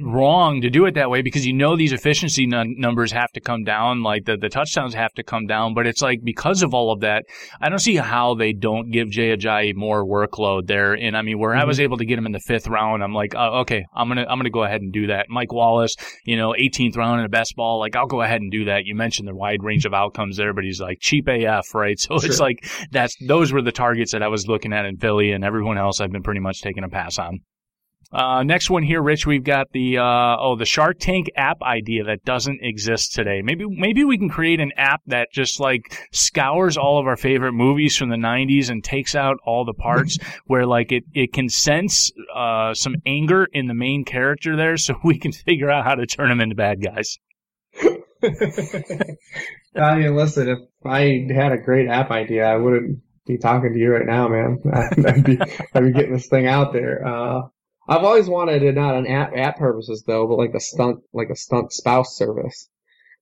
[0.00, 3.40] wrong to do it that way because you know these efficiency n- numbers have to
[3.40, 5.74] come down, like the, the touchdowns have to come down.
[5.74, 7.24] But it's like because of all of that,
[7.60, 10.94] I don't see how they don't give Jay Ajayi more workload there.
[10.94, 11.60] And I mean, where mm-hmm.
[11.60, 14.08] I was able to get him in the fifth round, I'm like, uh, okay, I'm
[14.08, 15.26] gonna I'm gonna go ahead and do that.
[15.28, 18.50] Mike Wallace, you know, 18th round in a best ball, like I'll go ahead and
[18.50, 18.84] do that.
[18.84, 21.98] You mentioned the wide range of outcomes there, but he's like cheap AF, right?
[22.02, 22.30] So sure.
[22.30, 25.44] it's like that's those were the targets that I was looking at in Philly, and
[25.44, 27.40] everyone else I've been pretty much taking a pass on.
[28.12, 29.26] Uh, next one here, Rich.
[29.26, 33.40] We've got the uh, oh the Shark Tank app idea that doesn't exist today.
[33.42, 37.52] Maybe maybe we can create an app that just like scours all of our favorite
[37.52, 41.48] movies from the '90s and takes out all the parts where like it it can
[41.48, 45.94] sense uh, some anger in the main character there, so we can figure out how
[45.94, 47.18] to turn them into bad guys.
[49.74, 53.78] I mean, listen, if I had a great app idea, I wouldn't be talking to
[53.78, 54.58] you right now, man.
[55.06, 55.38] I'd be,
[55.74, 57.06] I'd be getting this thing out there.
[57.06, 57.42] Uh,
[57.88, 61.30] I've always wanted it not on app app purposes though, but like a stunt like
[61.30, 62.68] a stunt spouse service.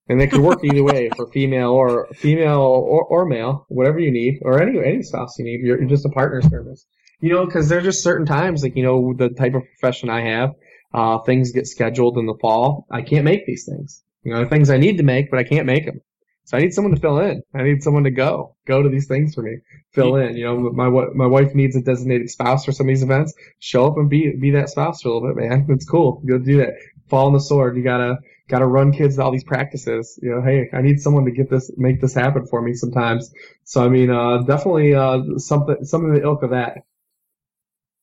[0.09, 4.11] And it could work either way for female or female or, or male, whatever you
[4.11, 5.61] need, or any any spouse you need.
[5.61, 6.85] You're, you're just a partner service,
[7.21, 10.23] you know, because there's just certain times, like you know, the type of profession I
[10.23, 10.51] have,
[10.93, 12.87] uh, things get scheduled in the fall.
[12.91, 14.03] I can't make these things.
[14.25, 16.01] You know, things I need to make, but I can't make them.
[16.51, 17.45] So I need someone to fill in.
[17.55, 19.59] I need someone to go, go to these things for me,
[19.93, 20.37] fill in.
[20.37, 23.35] You know, my my wife needs a designated spouse for some of these events.
[23.61, 25.67] Show up and be be that spouse for a little bit, man.
[25.69, 26.21] It's cool.
[26.27, 26.71] Go do that.
[27.09, 27.77] Fall on the sword.
[27.77, 28.17] You gotta
[28.49, 30.19] gotta run kids to all these practices.
[30.21, 33.33] You know, hey, I need someone to get this, make this happen for me sometimes.
[33.63, 36.79] So I mean, uh, definitely uh, something something the ilk of that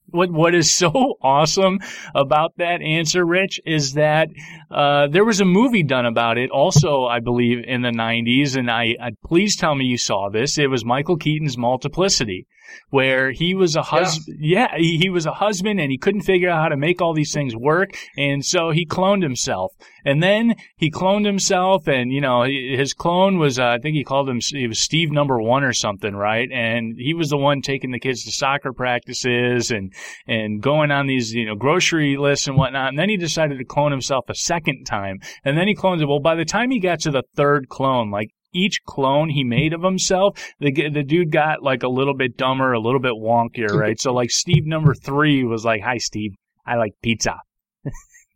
[0.09, 0.89] what what is so
[1.21, 1.79] awesome
[2.15, 4.29] about that answer, Rich, is that
[4.71, 8.69] uh, there was a movie done about it, also I believe in the '90s, and
[8.69, 10.57] I, I please tell me you saw this.
[10.57, 12.47] It was Michael Keaton's Multiplicity
[12.89, 14.37] where he was a husband.
[14.39, 17.01] Yeah, yeah he, he, was a husband and he couldn't figure out how to make
[17.01, 17.97] all these things work.
[18.17, 19.73] And so he cloned himself.
[20.05, 24.03] And then he cloned himself and, you know, his clone was, uh, I think he
[24.03, 26.49] called him, he was Steve number one or something, right?
[26.51, 29.93] And he was the one taking the kids to soccer practices and,
[30.27, 32.89] and going on these, you know, grocery lists and whatnot.
[32.89, 35.19] And then he decided to clone himself a second time.
[35.43, 36.05] And then he cloned it.
[36.05, 39.73] Well, by the time he got to the third clone, like each clone he made
[39.73, 43.69] of himself, the the dude got like a little bit dumber, a little bit wonkier,
[43.71, 43.99] right?
[43.99, 46.31] so like Steve number three was like, "Hi, Steve,
[46.65, 47.35] I like pizza."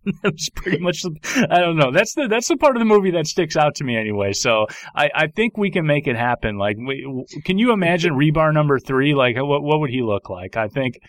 [0.05, 1.03] that was pretty much.
[1.35, 1.91] I don't know.
[1.91, 4.33] That's the that's the part of the movie that sticks out to me anyway.
[4.33, 6.57] So I, I think we can make it happen.
[6.57, 9.13] Like, we, can you imagine Hribar number three?
[9.13, 10.57] Like, what what would he look like?
[10.57, 10.99] I think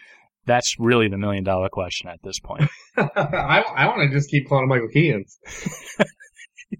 [0.45, 2.69] that's really the million dollar question at this point.
[2.97, 5.39] I, I want to just keep calling Michael Keaton's.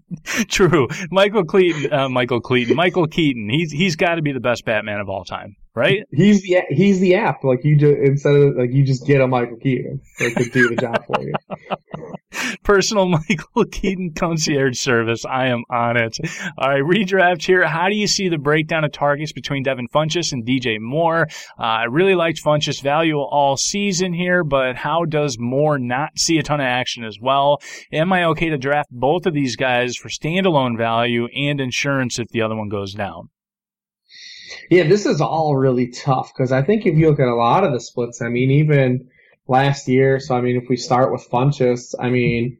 [0.47, 0.87] True.
[1.11, 3.49] Michael Cleaton, uh, Michael Cleaton, Michael Keaton.
[3.49, 6.03] He's he's got to be the best Batman of all time, right?
[6.11, 7.43] He's the he's the app.
[7.43, 10.69] Like you just instead of like you just get a Michael Keaton that could do
[10.69, 11.33] the job for you.
[12.63, 15.25] Personal Michael Keaton concierge service.
[15.25, 16.17] I am on it.
[16.57, 17.67] All right, redraft here.
[17.67, 21.27] How do you see the breakdown of targets between Devin Funchess and DJ Moore?
[21.59, 26.37] Uh, I really liked Funchess' value all season here, but how does Moore not see
[26.37, 27.61] a ton of action as well?
[27.91, 32.27] Am I okay to draft both of these guys for standalone value and insurance if
[32.29, 33.29] the other one goes down?
[34.69, 37.63] Yeah, this is all really tough because I think if you look at a lot
[37.63, 39.09] of the splits, I mean, even
[39.47, 40.19] last year.
[40.19, 42.57] So, I mean, if we start with Funchess, I mean,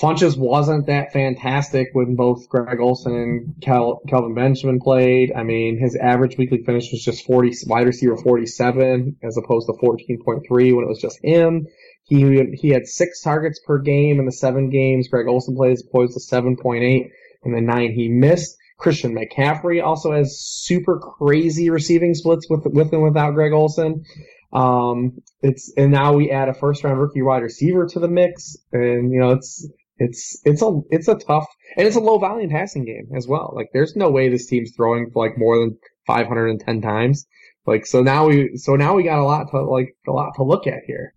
[0.00, 5.32] Funchess wasn't that fantastic when both Greg Olsen and Kel- Kelvin Benjamin played.
[5.34, 9.72] I mean, his average weekly finish was just 40, wide receiver 47 as opposed to
[9.72, 11.66] 14.3 when it was just him.
[12.04, 15.84] He, he had six targets per game in the seven games Greg Olsen played as
[15.86, 17.10] opposed to 7.8
[17.44, 18.56] in the nine he missed.
[18.78, 24.04] Christian McCaffrey also has super crazy receiving splits with with and without Greg Olsen.
[24.52, 28.56] Um, it's and now we add a first round rookie wide receiver to the mix,
[28.72, 29.68] and you know it's
[29.98, 31.46] it's it's a it's a tough
[31.76, 33.52] and it's a low volume passing game as well.
[33.54, 37.26] Like there's no way this team's throwing like more than 510 times.
[37.66, 40.44] Like so now we so now we got a lot to like a lot to
[40.44, 41.14] look at here.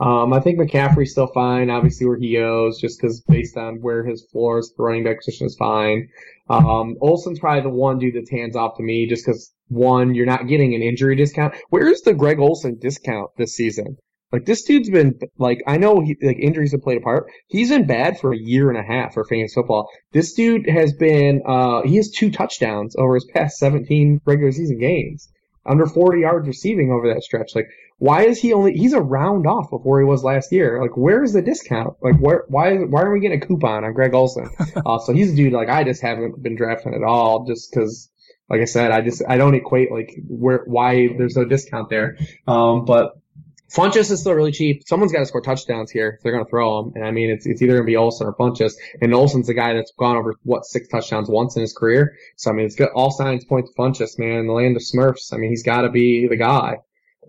[0.00, 4.04] Um, I think McCaffrey's still fine, obviously where he goes, just because based on where
[4.04, 6.08] his floor is, the running back position is fine.
[6.50, 10.26] Um, Olsen's probably the one dude that's hands off to me, just because one, you're
[10.26, 11.54] not getting an injury discount.
[11.70, 13.96] Where's the Greg Olsen discount this season?
[14.32, 17.26] Like this dude's been like I know he, like injuries have played a part.
[17.48, 19.90] He's been bad for a year and a half for fantasy football.
[20.12, 24.78] This dude has been uh he has two touchdowns over his past 17 regular season
[24.78, 25.28] games,
[25.66, 27.54] under 40 yards receiving over that stretch.
[27.54, 27.66] Like
[27.98, 30.80] why is he only he's a round off of where he was last year?
[30.80, 31.96] Like where is the discount?
[32.00, 34.48] Like where why why are we getting a coupon on Greg Olsen?
[34.86, 38.08] uh, so he's a dude like I just haven't been drafting at all just because
[38.52, 42.18] like I said, I just I don't equate like where why there's no discount there.
[42.46, 43.14] Um, but
[43.74, 44.82] Funchess is still really cheap.
[44.86, 46.92] Someone's got to score touchdowns here they're going to throw them.
[46.94, 48.74] And I mean, it's, it's either going to be Olsen or Funchess.
[49.00, 52.18] And Olsen's a guy that's gone over, what, six touchdowns once in his career.
[52.36, 54.40] So, I mean, it's got all signs point to Funchess, man.
[54.40, 56.80] In the land of Smurfs, I mean, he's got to be the guy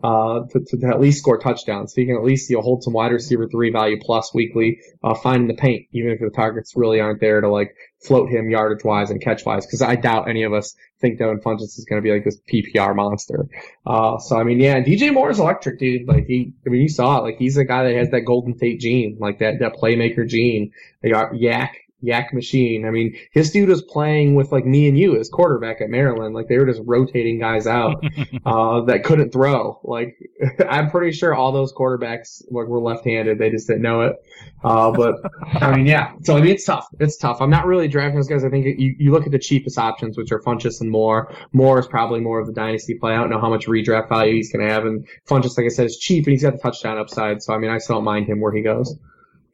[0.01, 1.93] uh, to, to, at least score touchdowns.
[1.93, 4.79] So you can at least you know, hold some wide receiver three value plus weekly,
[5.03, 8.49] uh, finding the paint, even if the targets really aren't there to like float him
[8.49, 9.65] yardage wise and catch wise.
[9.65, 12.39] Cause I doubt any of us think Devin Funchess is going to be like this
[12.51, 13.47] PPR monster.
[13.85, 16.07] Uh, so I mean, yeah, DJ Moore is electric, dude.
[16.07, 17.23] Like he, I mean, you saw it.
[17.23, 20.71] Like he's a guy that has that Golden Tate gene, like that, that playmaker gene.
[21.03, 22.85] Got yak yak machine.
[22.85, 26.35] I mean, his dude was playing with like me and you as quarterback at Maryland.
[26.35, 28.03] Like they were just rotating guys out
[28.45, 29.79] uh, that couldn't throw.
[29.83, 30.17] Like
[30.69, 33.39] I'm pretty sure all those quarterbacks like, were left-handed.
[33.39, 34.17] They just didn't know it.
[34.63, 35.15] Uh, but
[35.53, 36.13] I mean, yeah.
[36.23, 36.87] So I mean, it's tough.
[36.99, 37.41] It's tough.
[37.41, 38.43] I'm not really drafting those guys.
[38.43, 41.33] I think you, you look at the cheapest options, which are Funchess and Moore.
[41.53, 43.13] Moore is probably more of the dynasty play.
[43.13, 45.69] I don't know how much redraft value he's going to have, and Funchess, like I
[45.69, 47.41] said, is cheap and he's got the touchdown upside.
[47.41, 48.97] So I mean, I still don't mind him where he goes.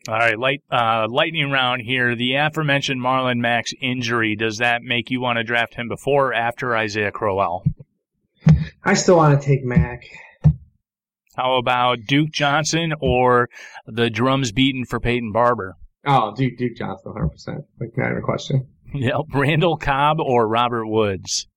[0.07, 2.15] All right, light, uh, lightning round here.
[2.15, 6.33] The aforementioned Marlon Mack's injury, does that make you want to draft him before or
[6.33, 7.65] after Isaiah Crowell?
[8.83, 10.03] I still want to take Mack.
[11.35, 13.49] How about Duke Johnson or
[13.85, 15.75] the drums beaten for Peyton Barber?
[16.05, 17.65] Oh, Duke Duke Johnson, 100%.
[17.79, 18.67] Like, not even a question.
[18.91, 21.47] Yeah, Randall Cobb or Robert Woods?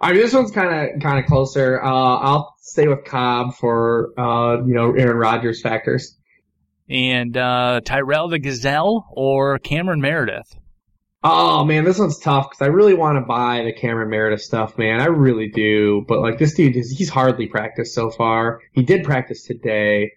[0.00, 1.78] I mean, this one's kind of kind of closer.
[1.78, 6.16] Uh, I'll stay with Cobb for uh, you know Aaron Rodgers factors
[6.90, 10.56] and uh, Tyrell the Gazelle or Cameron Meredith?
[11.22, 14.78] Oh man, this one's tough because I really want to buy the Cameron Meredith stuff,
[14.78, 15.00] man.
[15.00, 18.60] I really do, but like this dude, he's hardly practiced so far.
[18.72, 20.12] He did practice today.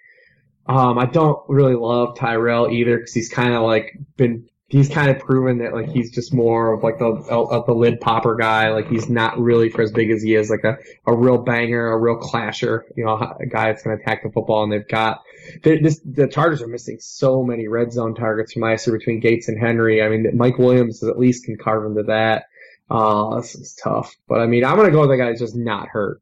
[0.65, 5.11] Um, I don't really love Tyrell either because he's kind of like been he's kind
[5.11, 8.69] of proven that like he's just more of like the of the lid popper guy.
[8.69, 11.91] Like he's not really for as big as he is, like a a real banger,
[11.91, 12.85] a real clasher.
[12.95, 14.63] You know, a guy that's going to attack the football.
[14.63, 15.21] And they've got
[15.63, 19.59] this, the Chargers are missing so many red zone targets from ISO between Gates and
[19.59, 20.01] Henry.
[20.01, 22.45] I mean, Mike Williams at least can carve into that.
[22.89, 25.39] Uh, this is tough, but I mean, I'm going to go with the guy that's
[25.39, 26.21] just not hurt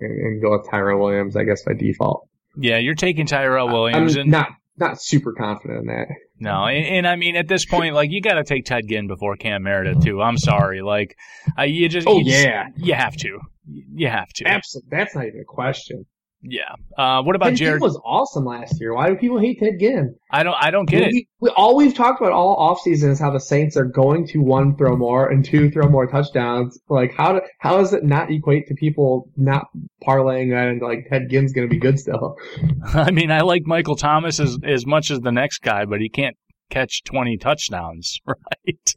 [0.00, 2.28] and, and go with Tyrell Williams, I guess by default.
[2.56, 4.16] Yeah, you're taking Tyrell Williams.
[4.16, 6.08] I'm and- not not super confident in that.
[6.38, 9.08] No, and, and, I mean at this point, like you got to take Ted Ginn
[9.08, 10.22] before Cam Meredith too.
[10.22, 11.16] I'm sorry, like
[11.58, 14.48] uh, you just oh you just, yeah, you have to, you have to.
[14.48, 16.06] Absolutely, that's not even a question.
[16.42, 16.74] Yeah.
[16.96, 17.74] Uh, what about Ted Jared?
[17.74, 18.94] Ginn was awesome last year.
[18.94, 20.14] Why do people hate Ted Ginn?
[20.30, 20.56] I don't.
[20.58, 21.26] I don't get we, it.
[21.40, 24.76] We, all we've talked about all offseason is how the Saints are going to one
[24.76, 26.78] throw more and two throw more touchdowns.
[26.88, 29.66] Like how do, how does it not equate to people not
[30.02, 32.36] parlaying that into like Ted Ginn's going to be good still?
[32.84, 36.08] I mean, I like Michael Thomas as as much as the next guy, but he
[36.08, 36.36] can't
[36.70, 38.94] catch 20 touchdowns, right?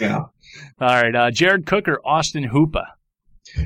[0.00, 0.22] Yeah.
[0.80, 1.14] All right.
[1.14, 2.86] Uh, Jared Cook or Austin Hooper?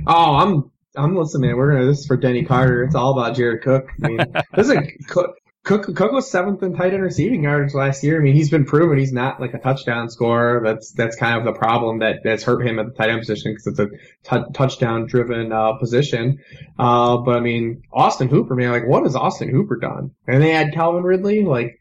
[0.06, 1.56] Oh, I'm I'm listening, man.
[1.56, 2.82] We're gonna this is for Denny Carter.
[2.82, 3.90] It's all about Jared Cook.
[4.02, 4.18] I mean,
[4.56, 8.18] listen, Cook, Cook Cook was seventh in tight end receiving yards last year.
[8.18, 10.60] I mean, he's been proven he's not like a touchdown scorer.
[10.64, 13.52] That's that's kind of the problem that that's hurt him at the tight end position
[13.52, 13.88] because it's a
[14.38, 16.38] t- touchdown driven uh, position.
[16.78, 20.10] Uh, but I mean, Austin Hooper, man, like what has Austin Hooper done?
[20.26, 21.78] And they had Calvin Ridley, like.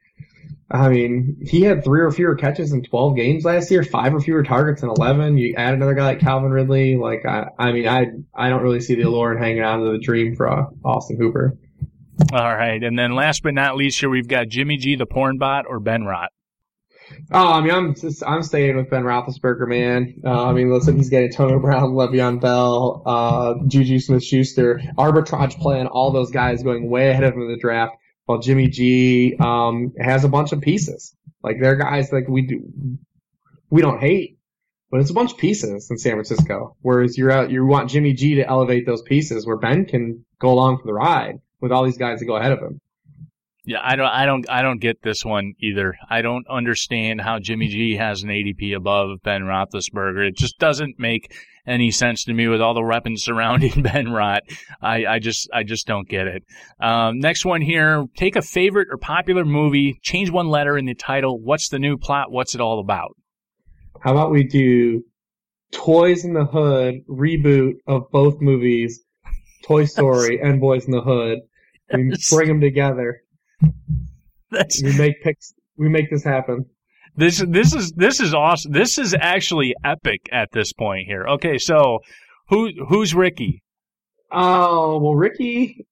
[0.70, 4.20] I mean, he had three or fewer catches in 12 games last year, five or
[4.20, 5.38] fewer targets in 11.
[5.38, 6.98] You add another guy like Calvin Ridley.
[6.98, 9.92] Like, I, I mean, I, I don't really see the allure in hanging on to
[9.94, 11.58] the dream for uh, Austin Hooper.
[12.34, 12.84] All right.
[12.84, 15.80] And then last but not least here, we've got Jimmy G, the porn bot, or
[15.80, 16.32] Ben Rot.
[17.32, 20.16] Oh, I mean, I'm just, I'm staying with Ben Roethlisberger, man.
[20.26, 25.88] Uh, I mean, listen, he's getting Antonio Brown, Le'Veon Bell, uh, Juju Smith-Schuster, arbitrage playing
[25.88, 27.96] all those guys going way ahead of him in the draft
[28.28, 31.16] while Jimmy G um, has a bunch of pieces.
[31.42, 32.72] Like they're guys like we do,
[33.70, 34.38] we don't hate,
[34.92, 36.76] but it's a bunch of pieces in San Francisco.
[36.82, 40.50] Whereas you're out, you want Jimmy G to elevate those pieces where Ben can go
[40.50, 42.82] along for the ride with all these guys that go ahead of him.
[43.64, 45.98] Yeah, I don't, I don't, I don't get this one either.
[46.10, 50.28] I don't understand how Jimmy G has an ADP above Ben Roethlisberger.
[50.28, 51.34] It just doesn't make
[51.68, 54.44] any sense to me with all the weapons surrounding Ben Rot.
[54.82, 56.44] I, I just, I just don't get it.
[56.80, 60.96] Um, next one here: take a favorite or popular movie, change one letter in the
[60.96, 61.40] title.
[61.40, 62.32] What's the new plot?
[62.32, 63.16] What's it all about?
[64.02, 65.04] How about we do
[65.72, 69.02] Toys in the Hood reboot of both movies,
[69.64, 71.40] Toy Story and Boys in the Hood.
[71.94, 73.22] We bring them together.
[74.52, 75.54] That's We make picks.
[75.78, 76.66] We make this happen.
[77.18, 78.72] This this is this is awesome.
[78.72, 81.26] This is actually epic at this point here.
[81.28, 82.00] Okay, so
[82.50, 83.64] who who's Ricky?
[84.32, 85.86] Oh well, Ricky.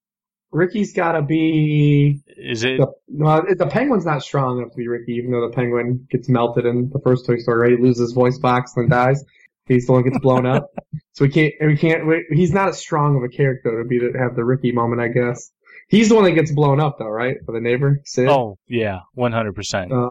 [0.51, 4.87] Ricky's got to be Is it the well, the penguin's not strong enough to be
[4.87, 7.71] Ricky, even though the penguin gets melted in the first Toy Story.
[7.71, 9.23] Right, he loses his voice box and then dies.
[9.65, 10.69] He's the one gets blown up.
[11.13, 11.53] So we can't.
[11.61, 12.05] We can't.
[12.05, 14.99] We, he's not as strong of a character to be to have the Ricky moment,
[15.01, 15.49] I guess.
[15.87, 17.37] He's the one that gets blown up, though, right?
[17.45, 18.27] For the neighbor, Sid.
[18.27, 19.93] Oh yeah, one hundred percent.
[19.93, 20.09] Uh,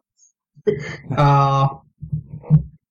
[1.16, 1.68] Uh,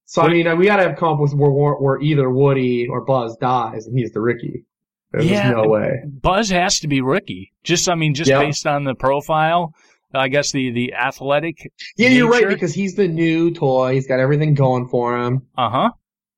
[0.06, 3.36] so I mean, we gotta have come up with where, where, either Woody or Buzz
[3.36, 4.64] dies, and he's the Ricky.
[5.10, 5.50] There's Yeah.
[5.50, 6.02] no way.
[6.06, 7.52] Buzz has to be Ricky.
[7.64, 8.38] Just I mean, just Yeah.
[8.40, 9.74] based on the profile.
[10.14, 11.56] I guess the the athletic.
[11.96, 13.94] Yeah, you're right because he's the new toy.
[13.94, 15.42] He's got everything going for him.
[15.58, 15.90] Uh huh.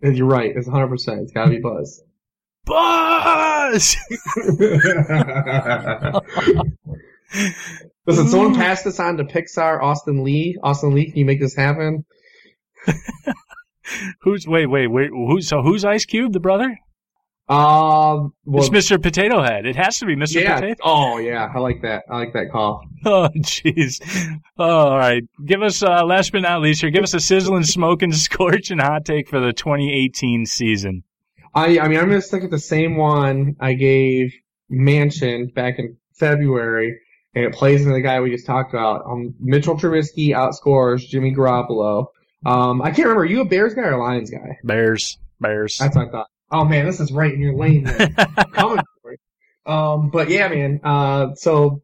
[0.03, 0.57] You're right.
[0.57, 0.89] It's 100.
[0.89, 2.03] percent It's gotta be Buzz.
[2.65, 3.97] Buzz.
[8.07, 9.83] Listen, someone pass this on to Pixar.
[9.83, 10.57] Austin Lee.
[10.63, 12.05] Austin Lee, can you make this happen?
[14.21, 16.79] who's wait wait wait who's so who's Ice Cube the brother?
[17.49, 19.01] Um, well, it's Mr.
[19.01, 19.67] Potato Head.
[19.67, 20.43] It has to be Mr.
[20.43, 20.57] yeah.
[20.57, 20.81] Potato.
[20.83, 22.03] Oh yeah, I like that.
[22.11, 22.85] I like that call.
[23.05, 24.01] Oh, jeez.
[24.59, 25.23] Oh, all right.
[25.45, 29.05] Give us, uh, last but not least here, give us a sizzling, smoking, scorching hot
[29.05, 31.05] take for the 2018 season.
[31.55, 34.35] I I mean I'm gonna stick with the same one I gave
[34.69, 36.99] Mansion back in February,
[37.37, 39.05] and it plays into the guy we just talked about.
[39.05, 42.07] Um, Mitchell Trubisky outscores Jimmy Garoppolo.
[42.47, 43.23] Um, I can't remember.
[43.23, 44.59] Are you a Bears guy or a Lions guy?
[44.65, 45.19] Bears.
[45.39, 45.77] Bears.
[45.79, 46.29] That's what I thought.
[46.51, 47.85] Oh man, this is right in your lane.
[48.55, 49.71] Coming for.
[49.71, 50.81] Um, but yeah, man.
[50.83, 51.83] Uh, so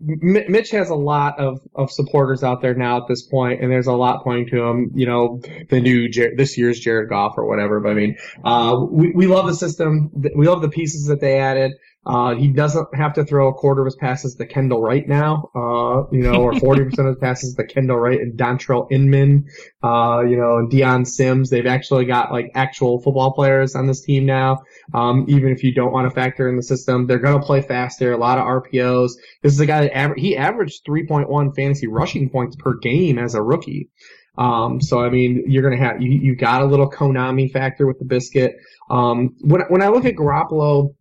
[0.00, 3.70] M- Mitch has a lot of, of supporters out there now at this point, and
[3.70, 4.90] there's a lot pointing to him.
[4.94, 5.40] You know,
[5.70, 7.78] the new Jar- this year's Jared Goff or whatever.
[7.78, 10.10] But I mean, uh, we we love the system.
[10.34, 11.72] We love the pieces that they added.
[12.08, 15.50] Uh, he doesn't have to throw a quarter of his passes to Kendall Wright now,
[15.54, 19.48] uh, you know, or 40% of his passes to Kendall Wright and Dontrell Inman,
[19.82, 21.50] uh, you know, and Dion Sims.
[21.50, 24.62] They've actually got like actual football players on this team now.
[24.94, 27.60] Um, even if you don't want to factor in the system, they're going to play
[27.60, 29.12] faster, a lot of RPOs.
[29.42, 33.34] This is a guy that aver- he averaged 3.1 fantasy rushing points per game as
[33.34, 33.90] a rookie.
[34.38, 37.98] Um, so I mean, you're gonna have you, you got a little Konami factor with
[37.98, 38.54] the biscuit.
[38.88, 40.94] Um, when when I look at Garoppolo,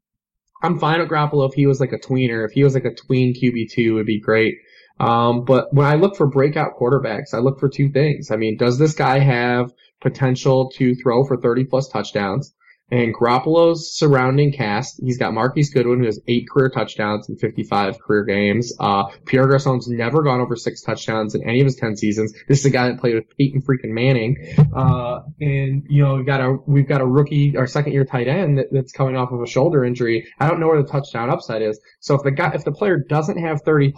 [0.61, 2.45] I'm fine with Garoppolo if he was like a tweener.
[2.45, 4.55] If he was like a tween QB two, would be great.
[4.99, 8.31] Um, but when I look for breakout quarterbacks, I look for two things.
[8.31, 12.53] I mean, does this guy have potential to throw for 30 plus touchdowns?
[12.89, 17.99] And Garoppolo's surrounding cast, he's got Marquise Goodwin, who has eight career touchdowns in 55
[17.99, 18.73] career games.
[18.79, 22.33] Uh, Pierre Garcon's never gone over six touchdowns in any of his 10 seasons.
[22.47, 24.37] This is a guy that played with Peyton freaking Manning.
[24.73, 28.29] Uh, and, you know, we've got a, we've got a rookie, our second year tight
[28.29, 30.25] end that, that's coming off of a shoulder injury.
[30.39, 31.79] I don't know where the touchdown upside is.
[31.99, 33.93] So if the guy, if the player doesn't have 30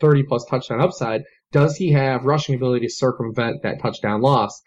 [0.00, 1.22] 30 plus touchdown upside,
[1.52, 4.62] does he have rushing ability to circumvent that touchdown loss?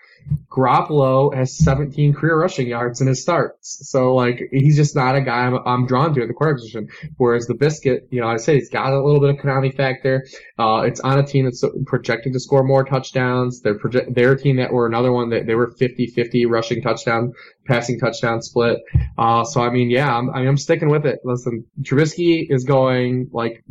[0.49, 3.89] Garoppolo has 17 career rushing yards in his starts.
[3.89, 6.89] So like, he's just not a guy I'm, I'm drawn to at the quarterback position.
[7.17, 10.25] Whereas the biscuit, you know, I say he's got a little bit of Konami factor.
[10.59, 13.61] Uh, it's on a team that's projected to score more touchdowns.
[13.61, 17.33] They're a team that were another one that they were 50-50 rushing touchdown,
[17.65, 18.79] passing touchdown split.
[19.17, 21.19] Uh, so I mean, yeah, I'm, I mean, I'm sticking with it.
[21.23, 23.63] Listen, Trubisky is going like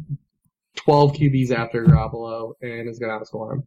[0.84, 3.66] 12 QBs after Garoppolo and is going to outscore him.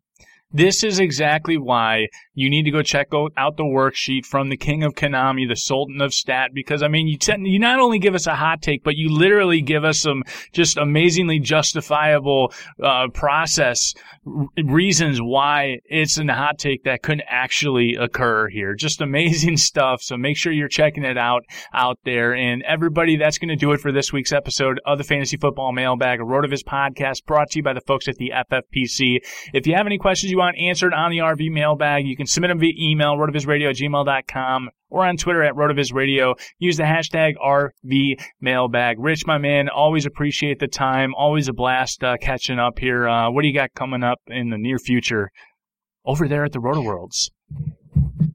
[0.56, 4.84] This is exactly why you need to go check out the worksheet from the King
[4.84, 8.28] of Konami, the Sultan of Stat, because I mean, you, you not only give us
[8.28, 13.96] a hot take, but you literally give us some just amazingly justifiable uh, process
[14.28, 18.76] r- reasons why it's a hot take that could actually occur here.
[18.76, 20.04] Just amazing stuff.
[20.04, 22.36] So make sure you're checking it out out there.
[22.36, 25.72] And everybody, that's going to do it for this week's episode of the Fantasy Football
[25.72, 29.18] Mailbag, a Rotoviz podcast brought to you by the folks at the FFPC.
[29.52, 32.50] If you have any questions you want answered on the RV mailbag, you can submit
[32.50, 36.36] them via email, rotovizradio at gmail.com, or on Twitter at rotovizradio.
[36.60, 38.98] Use the hashtag RV mailbag.
[39.00, 41.14] Rich, my man, always appreciate the time.
[41.16, 43.08] Always a blast uh, catching up here.
[43.08, 45.32] Uh, what do you got coming up in the near future
[46.06, 47.30] over there at the Rotoworlds?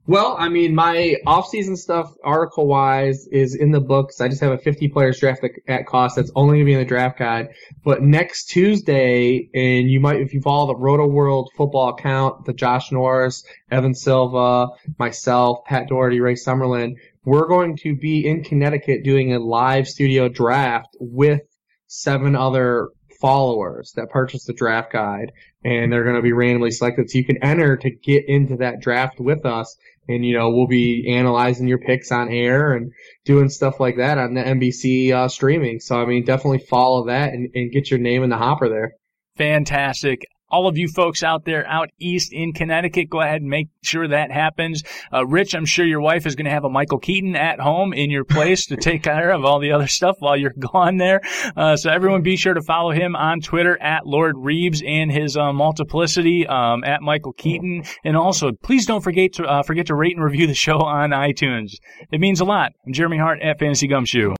[0.09, 4.19] Well, I mean, my off-season stuff, article-wise, is in the books.
[4.19, 6.15] I just have a 50 players draft at, at cost.
[6.15, 7.49] That's only going to be in the draft guide.
[7.83, 12.91] But next Tuesday, and you might, if you follow the Rotoworld football account, the Josh
[12.91, 19.35] Norris, Evan Silva, myself, Pat Daugherty, Ray Summerlin, we're going to be in Connecticut doing
[19.35, 21.41] a live studio draft with
[21.85, 22.89] seven other
[23.19, 25.31] followers that purchase the draft guide
[25.63, 27.09] and they're going to be randomly selected.
[27.09, 29.75] So you can enter to get into that draft with us
[30.07, 32.91] and you know we'll be analyzing your picks on air and
[33.25, 35.79] doing stuff like that on the NBC uh, streaming.
[35.79, 38.93] So I mean, definitely follow that and, and get your name in the hopper there.
[39.37, 43.69] Fantastic all of you folks out there out east in Connecticut, go ahead and make
[43.81, 44.83] sure that happens.
[45.13, 47.93] Uh, Rich, I'm sure your wife is going to have a Michael Keaton at home
[47.93, 51.21] in your place to take care of all the other stuff while you're gone there.
[51.55, 55.53] Uh, so everyone be sure to follow him on Twitter at LordReebs and his uh,
[55.53, 57.83] multiplicity um, at Michael Keaton.
[58.03, 61.11] And also, please don't forget to uh, forget to rate and review the show on
[61.11, 61.73] iTunes.
[62.11, 62.73] It means a lot.
[62.85, 64.35] I'm Jeremy Hart at Fantasy Gumshoe.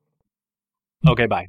[1.08, 1.48] Okay, bye.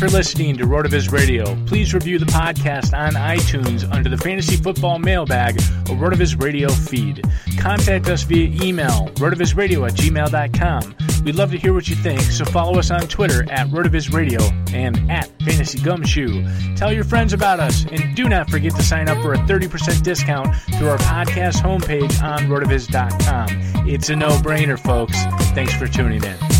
[0.00, 1.44] For listening to RotoViz Radio.
[1.66, 5.56] Please review the podcast on iTunes under the Fantasy Football Mailbag
[5.90, 7.22] or RotoViz Radio feed.
[7.58, 10.96] Contact us via email, rotovizradio at gmail.com.
[11.22, 14.40] We'd love to hear what you think, so follow us on Twitter at RotoViz Radio
[14.72, 16.46] and at Fantasy Gumshoe.
[16.76, 20.02] Tell your friends about us, and do not forget to sign up for a 30%
[20.02, 23.86] discount through our podcast homepage on rotoviz.com.
[23.86, 25.22] It's a no-brainer, folks.
[25.52, 26.59] Thanks for tuning in.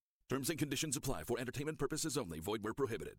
[0.31, 2.39] Terms and conditions apply for entertainment purposes only.
[2.39, 3.15] Void where prohibited.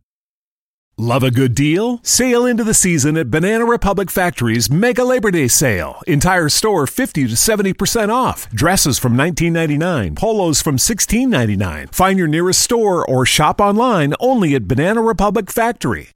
[0.97, 2.01] Love a good deal?
[2.03, 6.01] Sail into the season at Banana Republic Factory's Mega Labor Day Sale.
[6.07, 8.49] Entire store 50 to 70% off.
[8.51, 11.95] Dresses from 19.99, polos from 16.99.
[11.95, 16.13] Find your nearest store or shop online only at Banana Republic Factory.